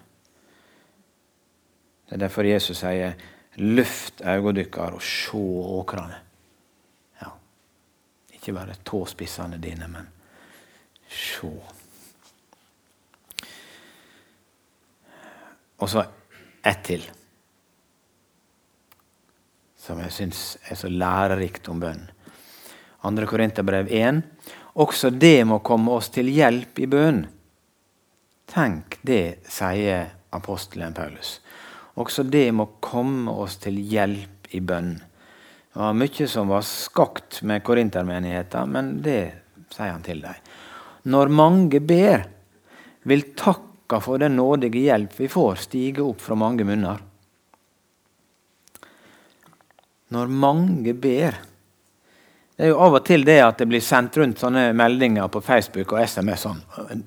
[2.08, 3.14] Det er derfor Jesus sier
[3.58, 6.20] 'løft øynene og se åkrene'.
[7.22, 7.30] Ja.
[8.32, 10.08] Ikke bare tåspissene dine, men
[11.08, 11.52] se.
[15.78, 16.04] Og så
[16.64, 17.04] ett til
[19.88, 22.04] som jeg syns er så lærerikt om bønn.
[23.00, 23.24] 2.
[23.30, 24.20] Korinterbrev 1.
[24.84, 27.22] Også det må komme oss til hjelp i bønn.
[28.48, 31.38] Tenk det, sier apostelen Paulus.
[31.98, 34.94] Også det må komme oss til hjelp i bønn.
[34.98, 39.20] Det var mye som var skakt med korintermenigheten, men det
[39.72, 40.36] sier han til dem.
[41.08, 42.26] Når mange ber,
[43.08, 47.07] vil takka for den nådige hjelp vi får, stige opp fra mange munner.
[50.14, 51.36] Når mange ber
[52.56, 55.40] Det er jo av og til det at det blir sendt rundt sånne meldinger på
[55.46, 56.40] Facebook og SMS.
[56.42, 57.04] sånn,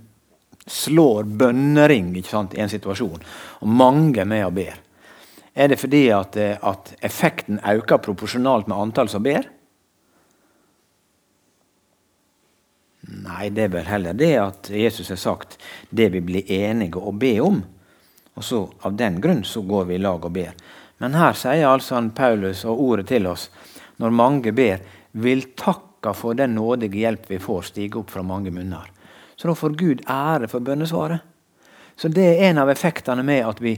[0.68, 3.20] Slår bønnering ikke sant, i en situasjon,
[3.60, 4.78] og mange med og ber.
[5.54, 9.50] Er det fordi at, eh, at effekten øker proporsjonalt med antall som ber?
[13.12, 15.58] Nei, det er vel heller det at Jesus har sagt
[15.90, 17.64] det vi blir enige å be om.
[18.38, 20.54] Og så Av den grunn så går vi i lag og ber.
[21.02, 23.48] Men her sier altså han Paulus og ordet til oss
[24.02, 24.82] når mange ber,
[25.12, 28.88] vil takka for den nådige hjelp vi får, stige opp fra mange munner.
[29.36, 31.22] Så da får Gud ære for bønnesvaret.
[31.98, 33.76] Så det er en av effektene med at vi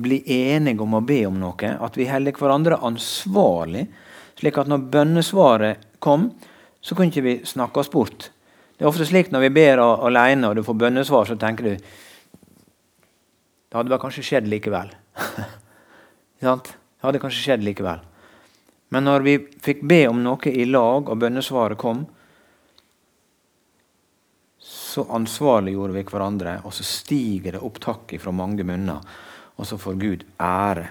[0.00, 1.72] blir enige om å be om noe.
[1.82, 3.84] At vi holder hverandre ansvarlig,
[4.38, 6.30] slik at når bønnesvaret kom,
[6.80, 8.30] så kunne ikke vi snakke oss bort.
[8.74, 11.74] Det er ofte slik når vi ber alene og du får bønnesvar, så tenker du
[13.70, 14.88] Det hadde vel kanskje skjedd likevel.
[16.40, 18.00] det hadde kanskje skjedd likevel.
[18.90, 22.02] Men når vi fikk be om noe i lag, og bønnesvaret kom,
[24.60, 29.04] så ansvarliggjorde vi hverandre, og så stiger det opp takk fra mange munner.
[29.60, 30.88] Og så får Gud ære.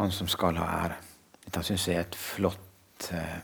[0.00, 0.98] Han som skal ha ære.
[1.46, 3.38] Dette syns jeg er et flott eh,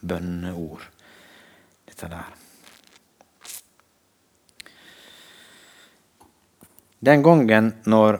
[0.00, 0.82] bønneord.
[1.86, 2.34] Dette der.
[7.06, 8.18] Den gangen når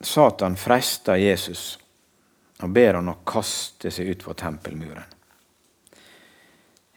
[0.00, 1.78] Satan frester Jesus
[2.62, 5.16] og ber han å kaste seg ut på tempelmuren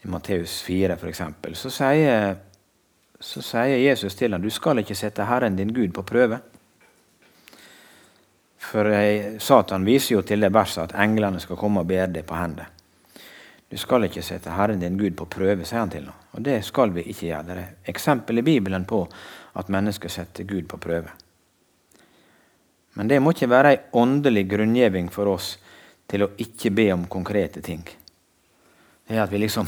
[0.02, 1.22] i Matteus 4 f.eks.,
[1.54, 2.36] så sier,
[3.20, 6.40] så sier Jesus til ham du skal ikke sette Herren din Gud på prøve.
[8.70, 8.92] For
[9.42, 12.68] Satan viser jo til det verset at englene skal komme og bære deg på hendene.
[13.70, 16.16] Du skal ikke sette Herren din Gud på prøve, sier han til ham.
[16.34, 17.46] Og det skal vi ikke gjøre.
[17.46, 19.04] Det er eksempel i Bibelen på
[19.60, 21.12] at mennesker setter Gud på prøve.
[22.98, 25.54] Men det må ikke være ei åndelig grunngjeving for oss
[26.10, 27.86] til å ikke be om konkrete ting
[29.10, 29.68] er at vi liksom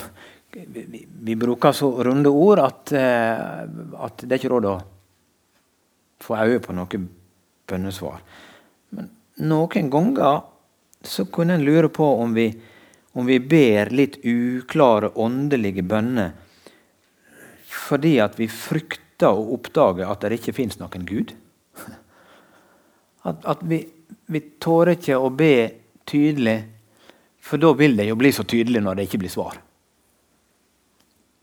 [0.52, 3.62] vi, vi bruker så runde ord at, eh,
[4.04, 4.76] at, det er ikke råd å
[6.22, 7.00] få øye på noe
[7.72, 8.18] bønnesvar.
[8.92, 9.08] Men
[9.48, 10.42] noen ganger
[11.08, 12.50] så kunne en lure på om vi,
[13.16, 16.36] om vi ber litt uklare åndelige bønner
[17.72, 21.32] fordi at vi frykter å oppdage at det ikke fins noen Gud.
[23.28, 23.84] At, at vi,
[24.32, 25.54] vi tårer ikke å be
[26.10, 26.60] tydelig
[27.42, 29.58] for da vil det jo bli så tydelig når det ikke blir svar.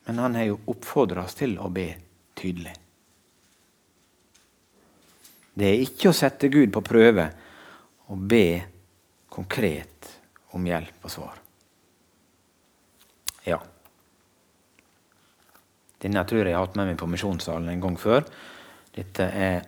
[0.06, 1.88] Men han har jo oppfordra oss til å be
[2.38, 2.72] tydelig.
[5.58, 7.26] Det er ikke å sette Gud på prøve
[8.08, 8.46] å be
[9.28, 10.12] konkret
[10.54, 11.42] om hjelp og svar.
[13.44, 13.58] Ja.
[15.98, 18.22] Denne tror jeg jeg har hatt med meg på misjonssalen en gang før.
[18.94, 19.66] Dette er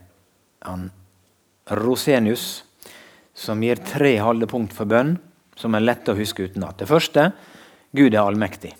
[0.62, 0.88] han
[1.78, 2.64] Rosenius,
[3.34, 5.16] som gir tre haldepunkt for bønn
[5.60, 6.78] som er lett å huske utenat.
[6.80, 7.30] Det første
[7.96, 8.72] Gud er allmektig.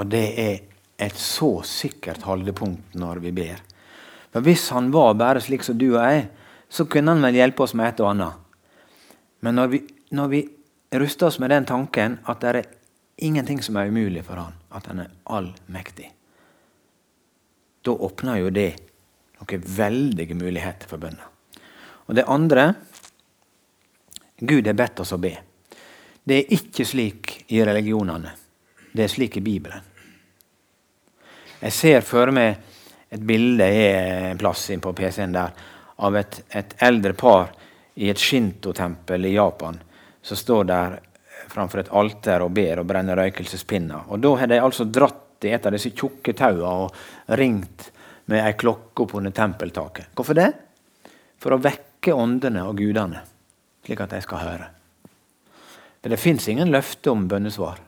[0.00, 0.54] Og det er
[1.02, 3.58] et så sikkert holdepunkt når vi ber.
[4.32, 6.28] For Hvis han var bare slik som du og jeg,
[6.72, 8.38] så kunne han vel hjelpe oss med et og annet.
[9.44, 9.82] Men når vi,
[10.14, 10.40] når vi
[10.96, 12.70] ruster oss med den tanken at det er
[13.22, 16.08] ingenting som er umulig for han, at han er allmektig,
[17.82, 18.70] da åpner jo det
[19.42, 21.28] noen veldige muligheter for bønner.
[22.06, 22.72] Og det andre
[24.42, 25.36] Gud har bedt oss å be.
[26.22, 28.32] Det er ikke slik i religionene.
[28.92, 29.90] Det er slik i Bibelen.
[31.62, 32.58] Jeg ser for meg
[33.12, 35.52] et bilde en plass inn på PC-en der
[36.02, 37.52] av et, et, eldre par
[37.94, 39.78] i et shinto-tempel i Japan
[40.22, 40.96] som står der
[41.52, 44.08] framfor et alter og ber og brenner røykelsespinner.
[44.10, 47.91] Og Da har de altså dratt i et av disse tjukke taua og ringt
[48.30, 50.12] med ei klokke opp under tempeltaket.
[50.14, 50.52] Hvorfor det?
[51.42, 53.22] For å vekke åndene og gudene
[53.82, 54.68] slik at de skal høre.
[56.02, 57.80] For Det fins ingen løfte om bønnesvar.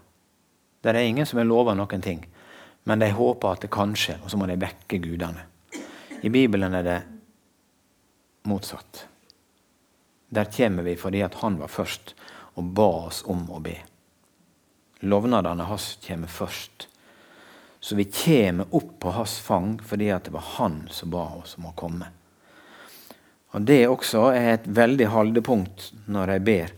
[0.82, 2.24] Det er ingen som har lova noen ting.
[2.84, 5.46] Men de håper at det kan skje, og så må de vekke gudene.
[6.22, 7.00] I Bibelen er det
[8.44, 9.06] motsatt.
[10.28, 12.14] Der kommer vi fordi at han var først
[12.54, 13.76] og ba oss om å be.
[15.04, 16.88] Lovnadene hans kommer først.
[17.84, 21.66] Så vi kommer opp på hans fang fordi det var han som ba oss om
[21.68, 22.06] å komme.
[23.52, 26.72] Og Det også er et veldig haldepunkt når jeg ber,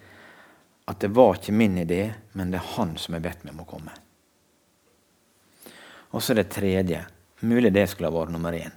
[0.90, 2.00] at det var ikke min idé,
[2.34, 3.94] men det er han som har bedt meg om å komme.
[6.10, 7.04] Og så det tredje.
[7.46, 8.74] Mulig det skulle ha vært nummer én.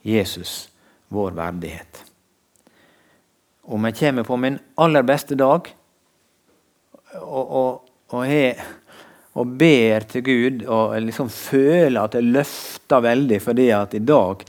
[0.00, 0.70] Jesus,
[1.12, 2.00] vår verdighet.
[3.68, 5.68] Om jeg kommer på min aller beste dag
[7.20, 8.56] og, og, og, jeg,
[9.38, 14.44] og ber til Gud og liksom føler at jeg løfter veldig fordi at i dag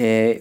[0.00, 0.40] har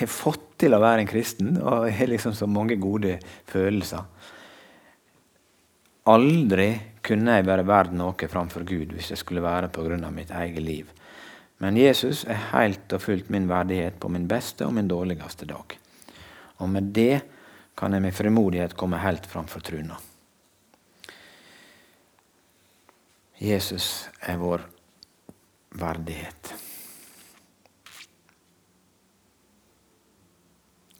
[0.00, 3.16] jeg fått til å være en kristen og har liksom så mange gode
[3.48, 4.02] følelser.
[6.10, 6.70] Aldri
[7.04, 10.10] kunne jeg være verdt noe framfor Gud hvis det skulle være pga.
[10.10, 10.86] mitt eget liv.
[11.60, 15.78] Men Jesus er helt og fullt min verdighet på min beste og min dårligste dag.
[16.58, 17.22] Og med det
[17.76, 20.09] kan jeg med frimodighet komme helt framfor truna.
[23.40, 24.66] Jesus er vår
[25.80, 26.50] verdighet.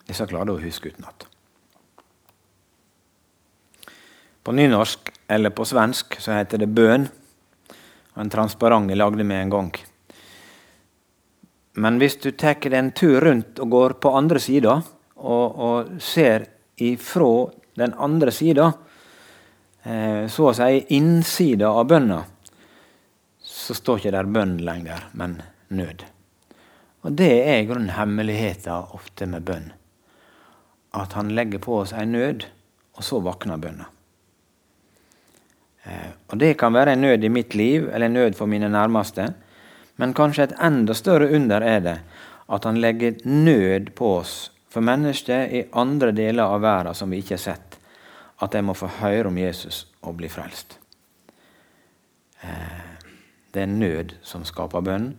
[0.09, 1.27] Jeg skal klare å huske utenat.
[4.41, 7.05] På nynorsk eller på svensk så heter det bøn.
[8.17, 9.71] En transparent jeg lagde med en gang.
[11.77, 14.81] Men hvis du tar deg en tur rundt og går på andre sida,
[15.21, 16.49] og, og, ser
[16.81, 18.73] ifra den andre sida,
[19.81, 22.19] så å si innsida av bønna,
[23.41, 25.39] så står ikke der bønn lenger, men
[25.73, 26.05] nød.
[27.01, 29.71] Og Det er i grunnen hemmeligheten ofte med bønn.
[30.93, 32.45] At han legger på oss en nød,
[32.99, 33.87] og så våkner bønna.
[35.85, 38.69] Eh, og Det kan være en nød i mitt liv, eller en nød for mine
[38.69, 39.33] nærmeste.
[39.97, 41.99] Men kanskje et enda større under er det
[42.51, 47.21] at han legger nød på oss for mennesker i andre deler av verden som vi
[47.23, 47.70] ikke har sett.
[48.41, 50.79] At jeg må få høre om Jesus og bli frelst.
[52.43, 53.05] Eh,
[53.53, 55.13] det er nød som skaper bønn,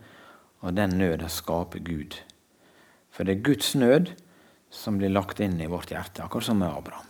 [0.62, 2.18] og den nøda skaper Gud.
[3.12, 4.14] For det er Guds nød
[4.72, 7.10] som blir lagt inn i vårt hjerte, akkurat som med Abraham.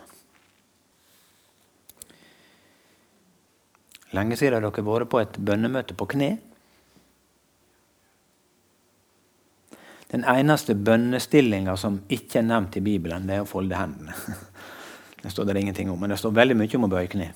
[4.12, 6.32] Lenge siden har dere vært på et bønnemøte på kne.
[10.12, 14.18] Den eneste bønnestillinga som ikke er nevnt i Bibelen, det er å folde hendene.
[15.22, 17.30] Det står det ingenting om, men det står veldig mye om å bøye kne.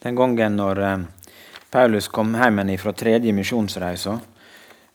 [0.00, 0.98] Den gangen når eh,
[1.70, 4.16] Paulus kom hjem fra tredje misjonsreise,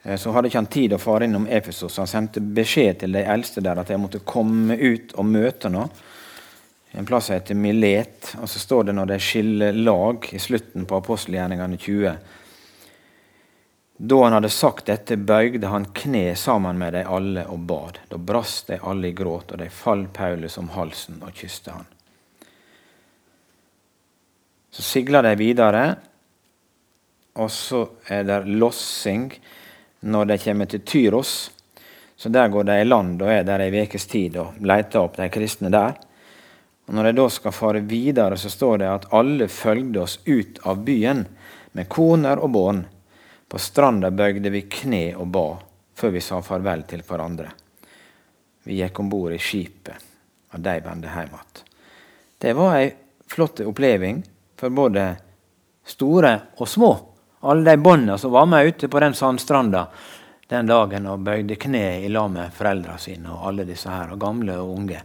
[0.03, 2.01] eh, så hadde ikke han tid å fare innom Efesos.
[2.01, 5.89] Han sendte beskjed til de eldste der at de måtte komme ut og møte noe
[6.97, 8.35] en plass heter Milet.
[8.41, 12.13] Og så står det når de skiller lag i slutten på apostelgjerningene 20.
[13.97, 17.99] Da han hadde sagt dette, bøygde han kne sammen med de alle og bad.
[18.11, 21.87] Da brast de alle i gråt, og de falt Paulus om halsen og kysste han.
[24.75, 25.83] Så sigler de videre,
[27.39, 29.29] og så er det lossing
[30.03, 31.51] når de kommer til Tyros.
[32.15, 35.15] Så der går de i land og er der ei ukes tid og leter opp
[35.19, 35.95] de kristne der.
[36.87, 40.59] Og Når de da skal fare videre, så står det at alle følgde oss ut
[40.63, 41.25] av byen
[41.71, 42.83] med koner og barn.
[43.55, 45.45] På stranda bøgde vi kne og ba
[45.95, 47.53] før vi sa farvel til hverandre.
[48.67, 50.01] Vi gikk om bord i skipet,
[50.51, 51.61] og de vendte hjem igjen.
[52.35, 52.89] Det var ei
[53.31, 54.19] flott oppleving
[54.59, 55.05] for både
[55.87, 56.91] store og små.
[57.47, 59.85] Alle de båndene som var med ute på den sandstranda
[60.51, 64.19] den dagen og bøyde kne i lag med foreldrene sine og alle disse her, og
[64.19, 65.01] gamle og unge.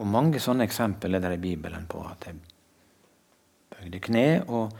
[0.00, 2.38] Og mange sånne eksempel er det i Bibelen på at de
[3.76, 4.72] bøyde kne og,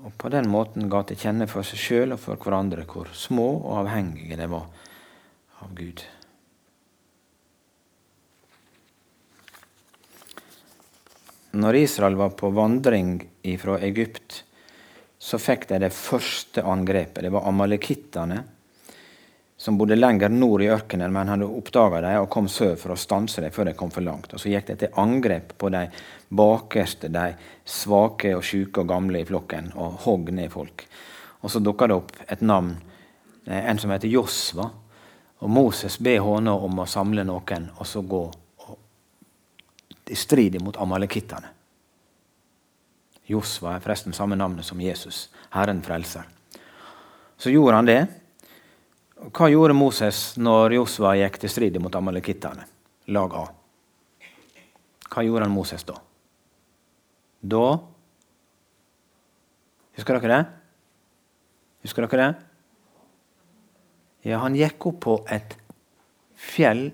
[0.00, 3.48] og på den måten ga til kjenne for seg sjøl og for hverandre hvor små
[3.58, 4.66] og avhengige de var
[5.60, 6.04] av Gud.
[11.60, 13.18] Når Israel var på vandring
[13.58, 14.44] fra Egypt,
[15.20, 17.24] så fikk de det første angrepet.
[17.26, 18.38] Det var amalekittene
[19.60, 22.96] som bodde lenger nord i ørkenen, men hadde oppdaga dem og kom sør for å
[22.96, 24.32] stanse dem før de kom for langt.
[24.32, 25.82] Og Så gikk det til angrep på de
[26.32, 27.34] bakerste, de
[27.68, 30.86] svake og sjuke og gamle i flokken, og hogg ned folk.
[31.42, 32.78] Og Så dukka det opp et navn,
[33.46, 34.70] eh, en som heter Josva.
[35.42, 38.32] Og Moses ber henne om å samle noen og så gå
[40.06, 41.52] i strid mot amalekittene.
[43.28, 46.24] Josva er forresten samme navnet som Jesus, Herren frelser.
[47.36, 48.19] Så gjorde han det.
[49.20, 52.64] Hva gjorde Moses når Josva gikk til strid mot amalekittene?
[53.12, 53.42] Lag A.
[55.10, 55.98] Hva gjorde han Moses da?
[57.40, 57.64] Da
[59.98, 60.44] Husker dere det?
[61.84, 62.28] Husker dere det?
[64.30, 65.56] Ja, han gikk opp på et
[66.40, 66.86] fjell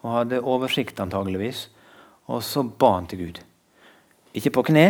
[0.00, 1.68] og hadde oversikt, antageligvis.
[2.30, 3.40] Og så ba han til Gud.
[4.34, 4.86] Ikke på kne,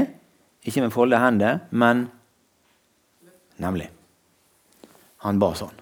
[0.64, 2.06] ikke med folde hender, men
[3.60, 3.90] nemlig.
[5.26, 5.79] Han ba sånn.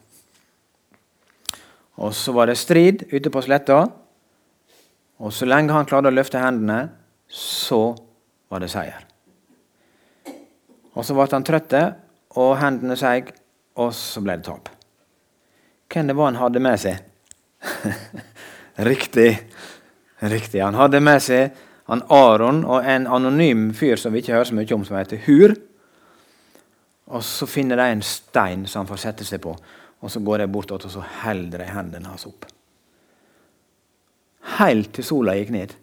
[1.98, 3.82] Og så var det strid ute på sletta.
[5.18, 6.88] Og så lenge han klarte å løfte hendene,
[7.28, 7.96] så
[8.48, 9.02] var det seier.
[10.94, 11.74] Og så ble han trøtt,
[12.38, 13.32] og hendene seig,
[13.78, 14.70] og så ble det tap.
[15.88, 17.02] Hvem det var han hadde med seg?
[18.90, 19.30] Riktig.
[20.22, 20.62] Riktig.
[20.62, 24.56] Han hadde med seg han Aron og en anonym fyr som vi ikke hører så
[24.58, 25.54] mye om, som heter Hur.
[27.08, 29.54] Og så finner de en stein som han får sette seg på,
[29.98, 32.46] og så går jeg bort og så holder jeg hendene hans opp.
[34.58, 35.74] Helt til sola gikk ned,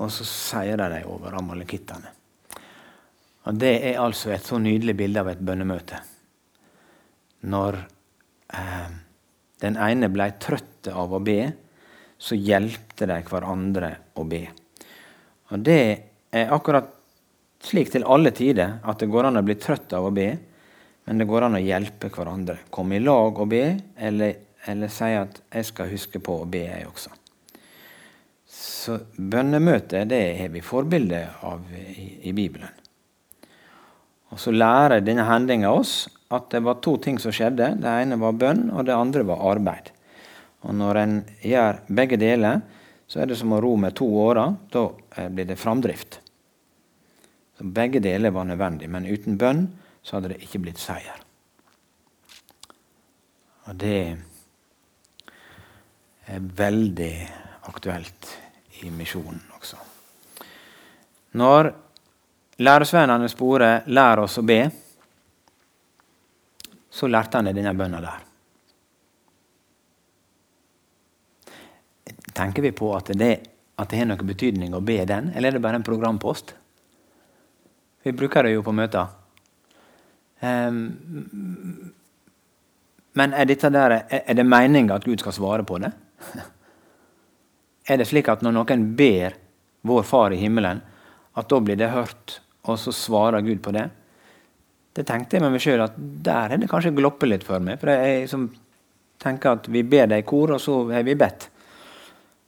[0.00, 2.10] og så seirer de over amalekittene.
[3.44, 6.00] Og Det er altså et så nydelig bilde av et bønnemøte.
[7.44, 7.76] Når
[8.56, 8.94] eh,
[9.60, 11.52] den ene ble trøtt av å be,
[12.16, 14.46] så hjelpte de hverandre å be.
[15.52, 15.80] Og Det
[16.32, 16.88] er akkurat
[17.64, 20.30] slik til alle tider at det går an å bli trøtt av å be,
[21.04, 22.58] men det går an å hjelpe hverandre.
[22.72, 23.64] Komme i lag og be,
[23.96, 24.36] eller,
[24.66, 27.10] eller si at 'jeg skal huske på å be', jeg også.
[28.46, 32.68] Så bønnemøte det har vi forbilde av i, i Bibelen.
[34.30, 37.76] Og Så lærer denne hendinga oss at det var to ting som skjedde.
[37.78, 39.90] Det ene var bønn, og det andre var arbeid.
[40.62, 42.60] Og Når en gjør begge deler,
[43.06, 44.56] så er det som å ro med to årer.
[44.72, 46.20] Da eh, blir det framdrift.
[47.58, 49.68] Så Begge deler var nødvendig, men uten bønn
[50.04, 51.16] så hadde det ikke blitt seier.
[53.64, 53.98] Og det
[56.28, 57.14] er veldig
[57.70, 58.28] aktuelt
[58.84, 59.80] i misjonen også.
[61.40, 61.70] Når
[62.60, 64.70] læresvennene sporer 'lær oss å be',
[66.90, 68.20] så lærte han denne bønna der.
[72.34, 73.48] Tenker vi på at det,
[73.78, 76.54] at det har noen betydning å be den, eller er det bare en programpost?
[78.02, 79.23] Vi bruker det jo på møter.
[80.40, 81.92] Um,
[83.14, 85.92] men er, der, er det meninga at Gud skal svare på det?
[87.84, 89.34] Er det slik at når noen ber
[89.84, 90.78] vår Far i himmelen,
[91.36, 93.82] at da blir det hørt, og så svarer Gud på det?
[94.96, 97.76] Det tenkte jeg med meg sjøl at der er det kanskje gloppet litt for meg.
[97.82, 98.46] For jeg som
[99.20, 101.50] tenker at vi ber det i kor, og så har vi bedt.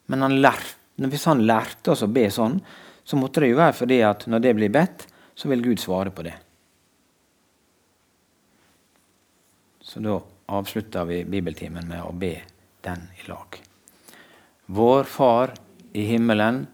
[0.09, 2.57] Men han lærte, hvis han lærte oss å be sånn,
[3.05, 5.05] så måtte det jo være fordi at når det blir bedt,
[5.37, 6.33] så vil Gud svare på det.
[9.87, 10.19] Så da
[10.51, 12.41] avslutter vi bibeltimen med å be
[12.83, 13.61] den i lag.
[14.67, 15.55] Vår Far
[15.95, 16.67] i himmelen.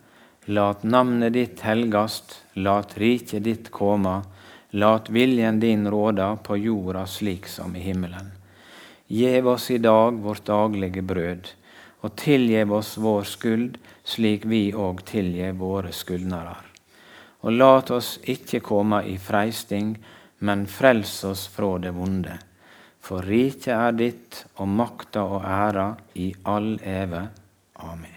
[0.50, 4.22] Lat navnet ditt helgast, lat riket ditt komme,
[4.74, 8.30] Lat viljen din råda på jorda slik som i himmelen.
[9.06, 11.48] Gjev oss i dag vårt daglige brød,
[12.00, 16.54] og tilgjev oss vår skuld, slik vi òg tilgjev våre skyldnere.
[17.44, 19.92] Og lat oss ikke komme i freisting,
[20.38, 22.38] men frels oss fra det vonde.
[23.02, 27.26] For riket er ditt, og makta og æra i all eve.
[27.82, 28.11] Amen.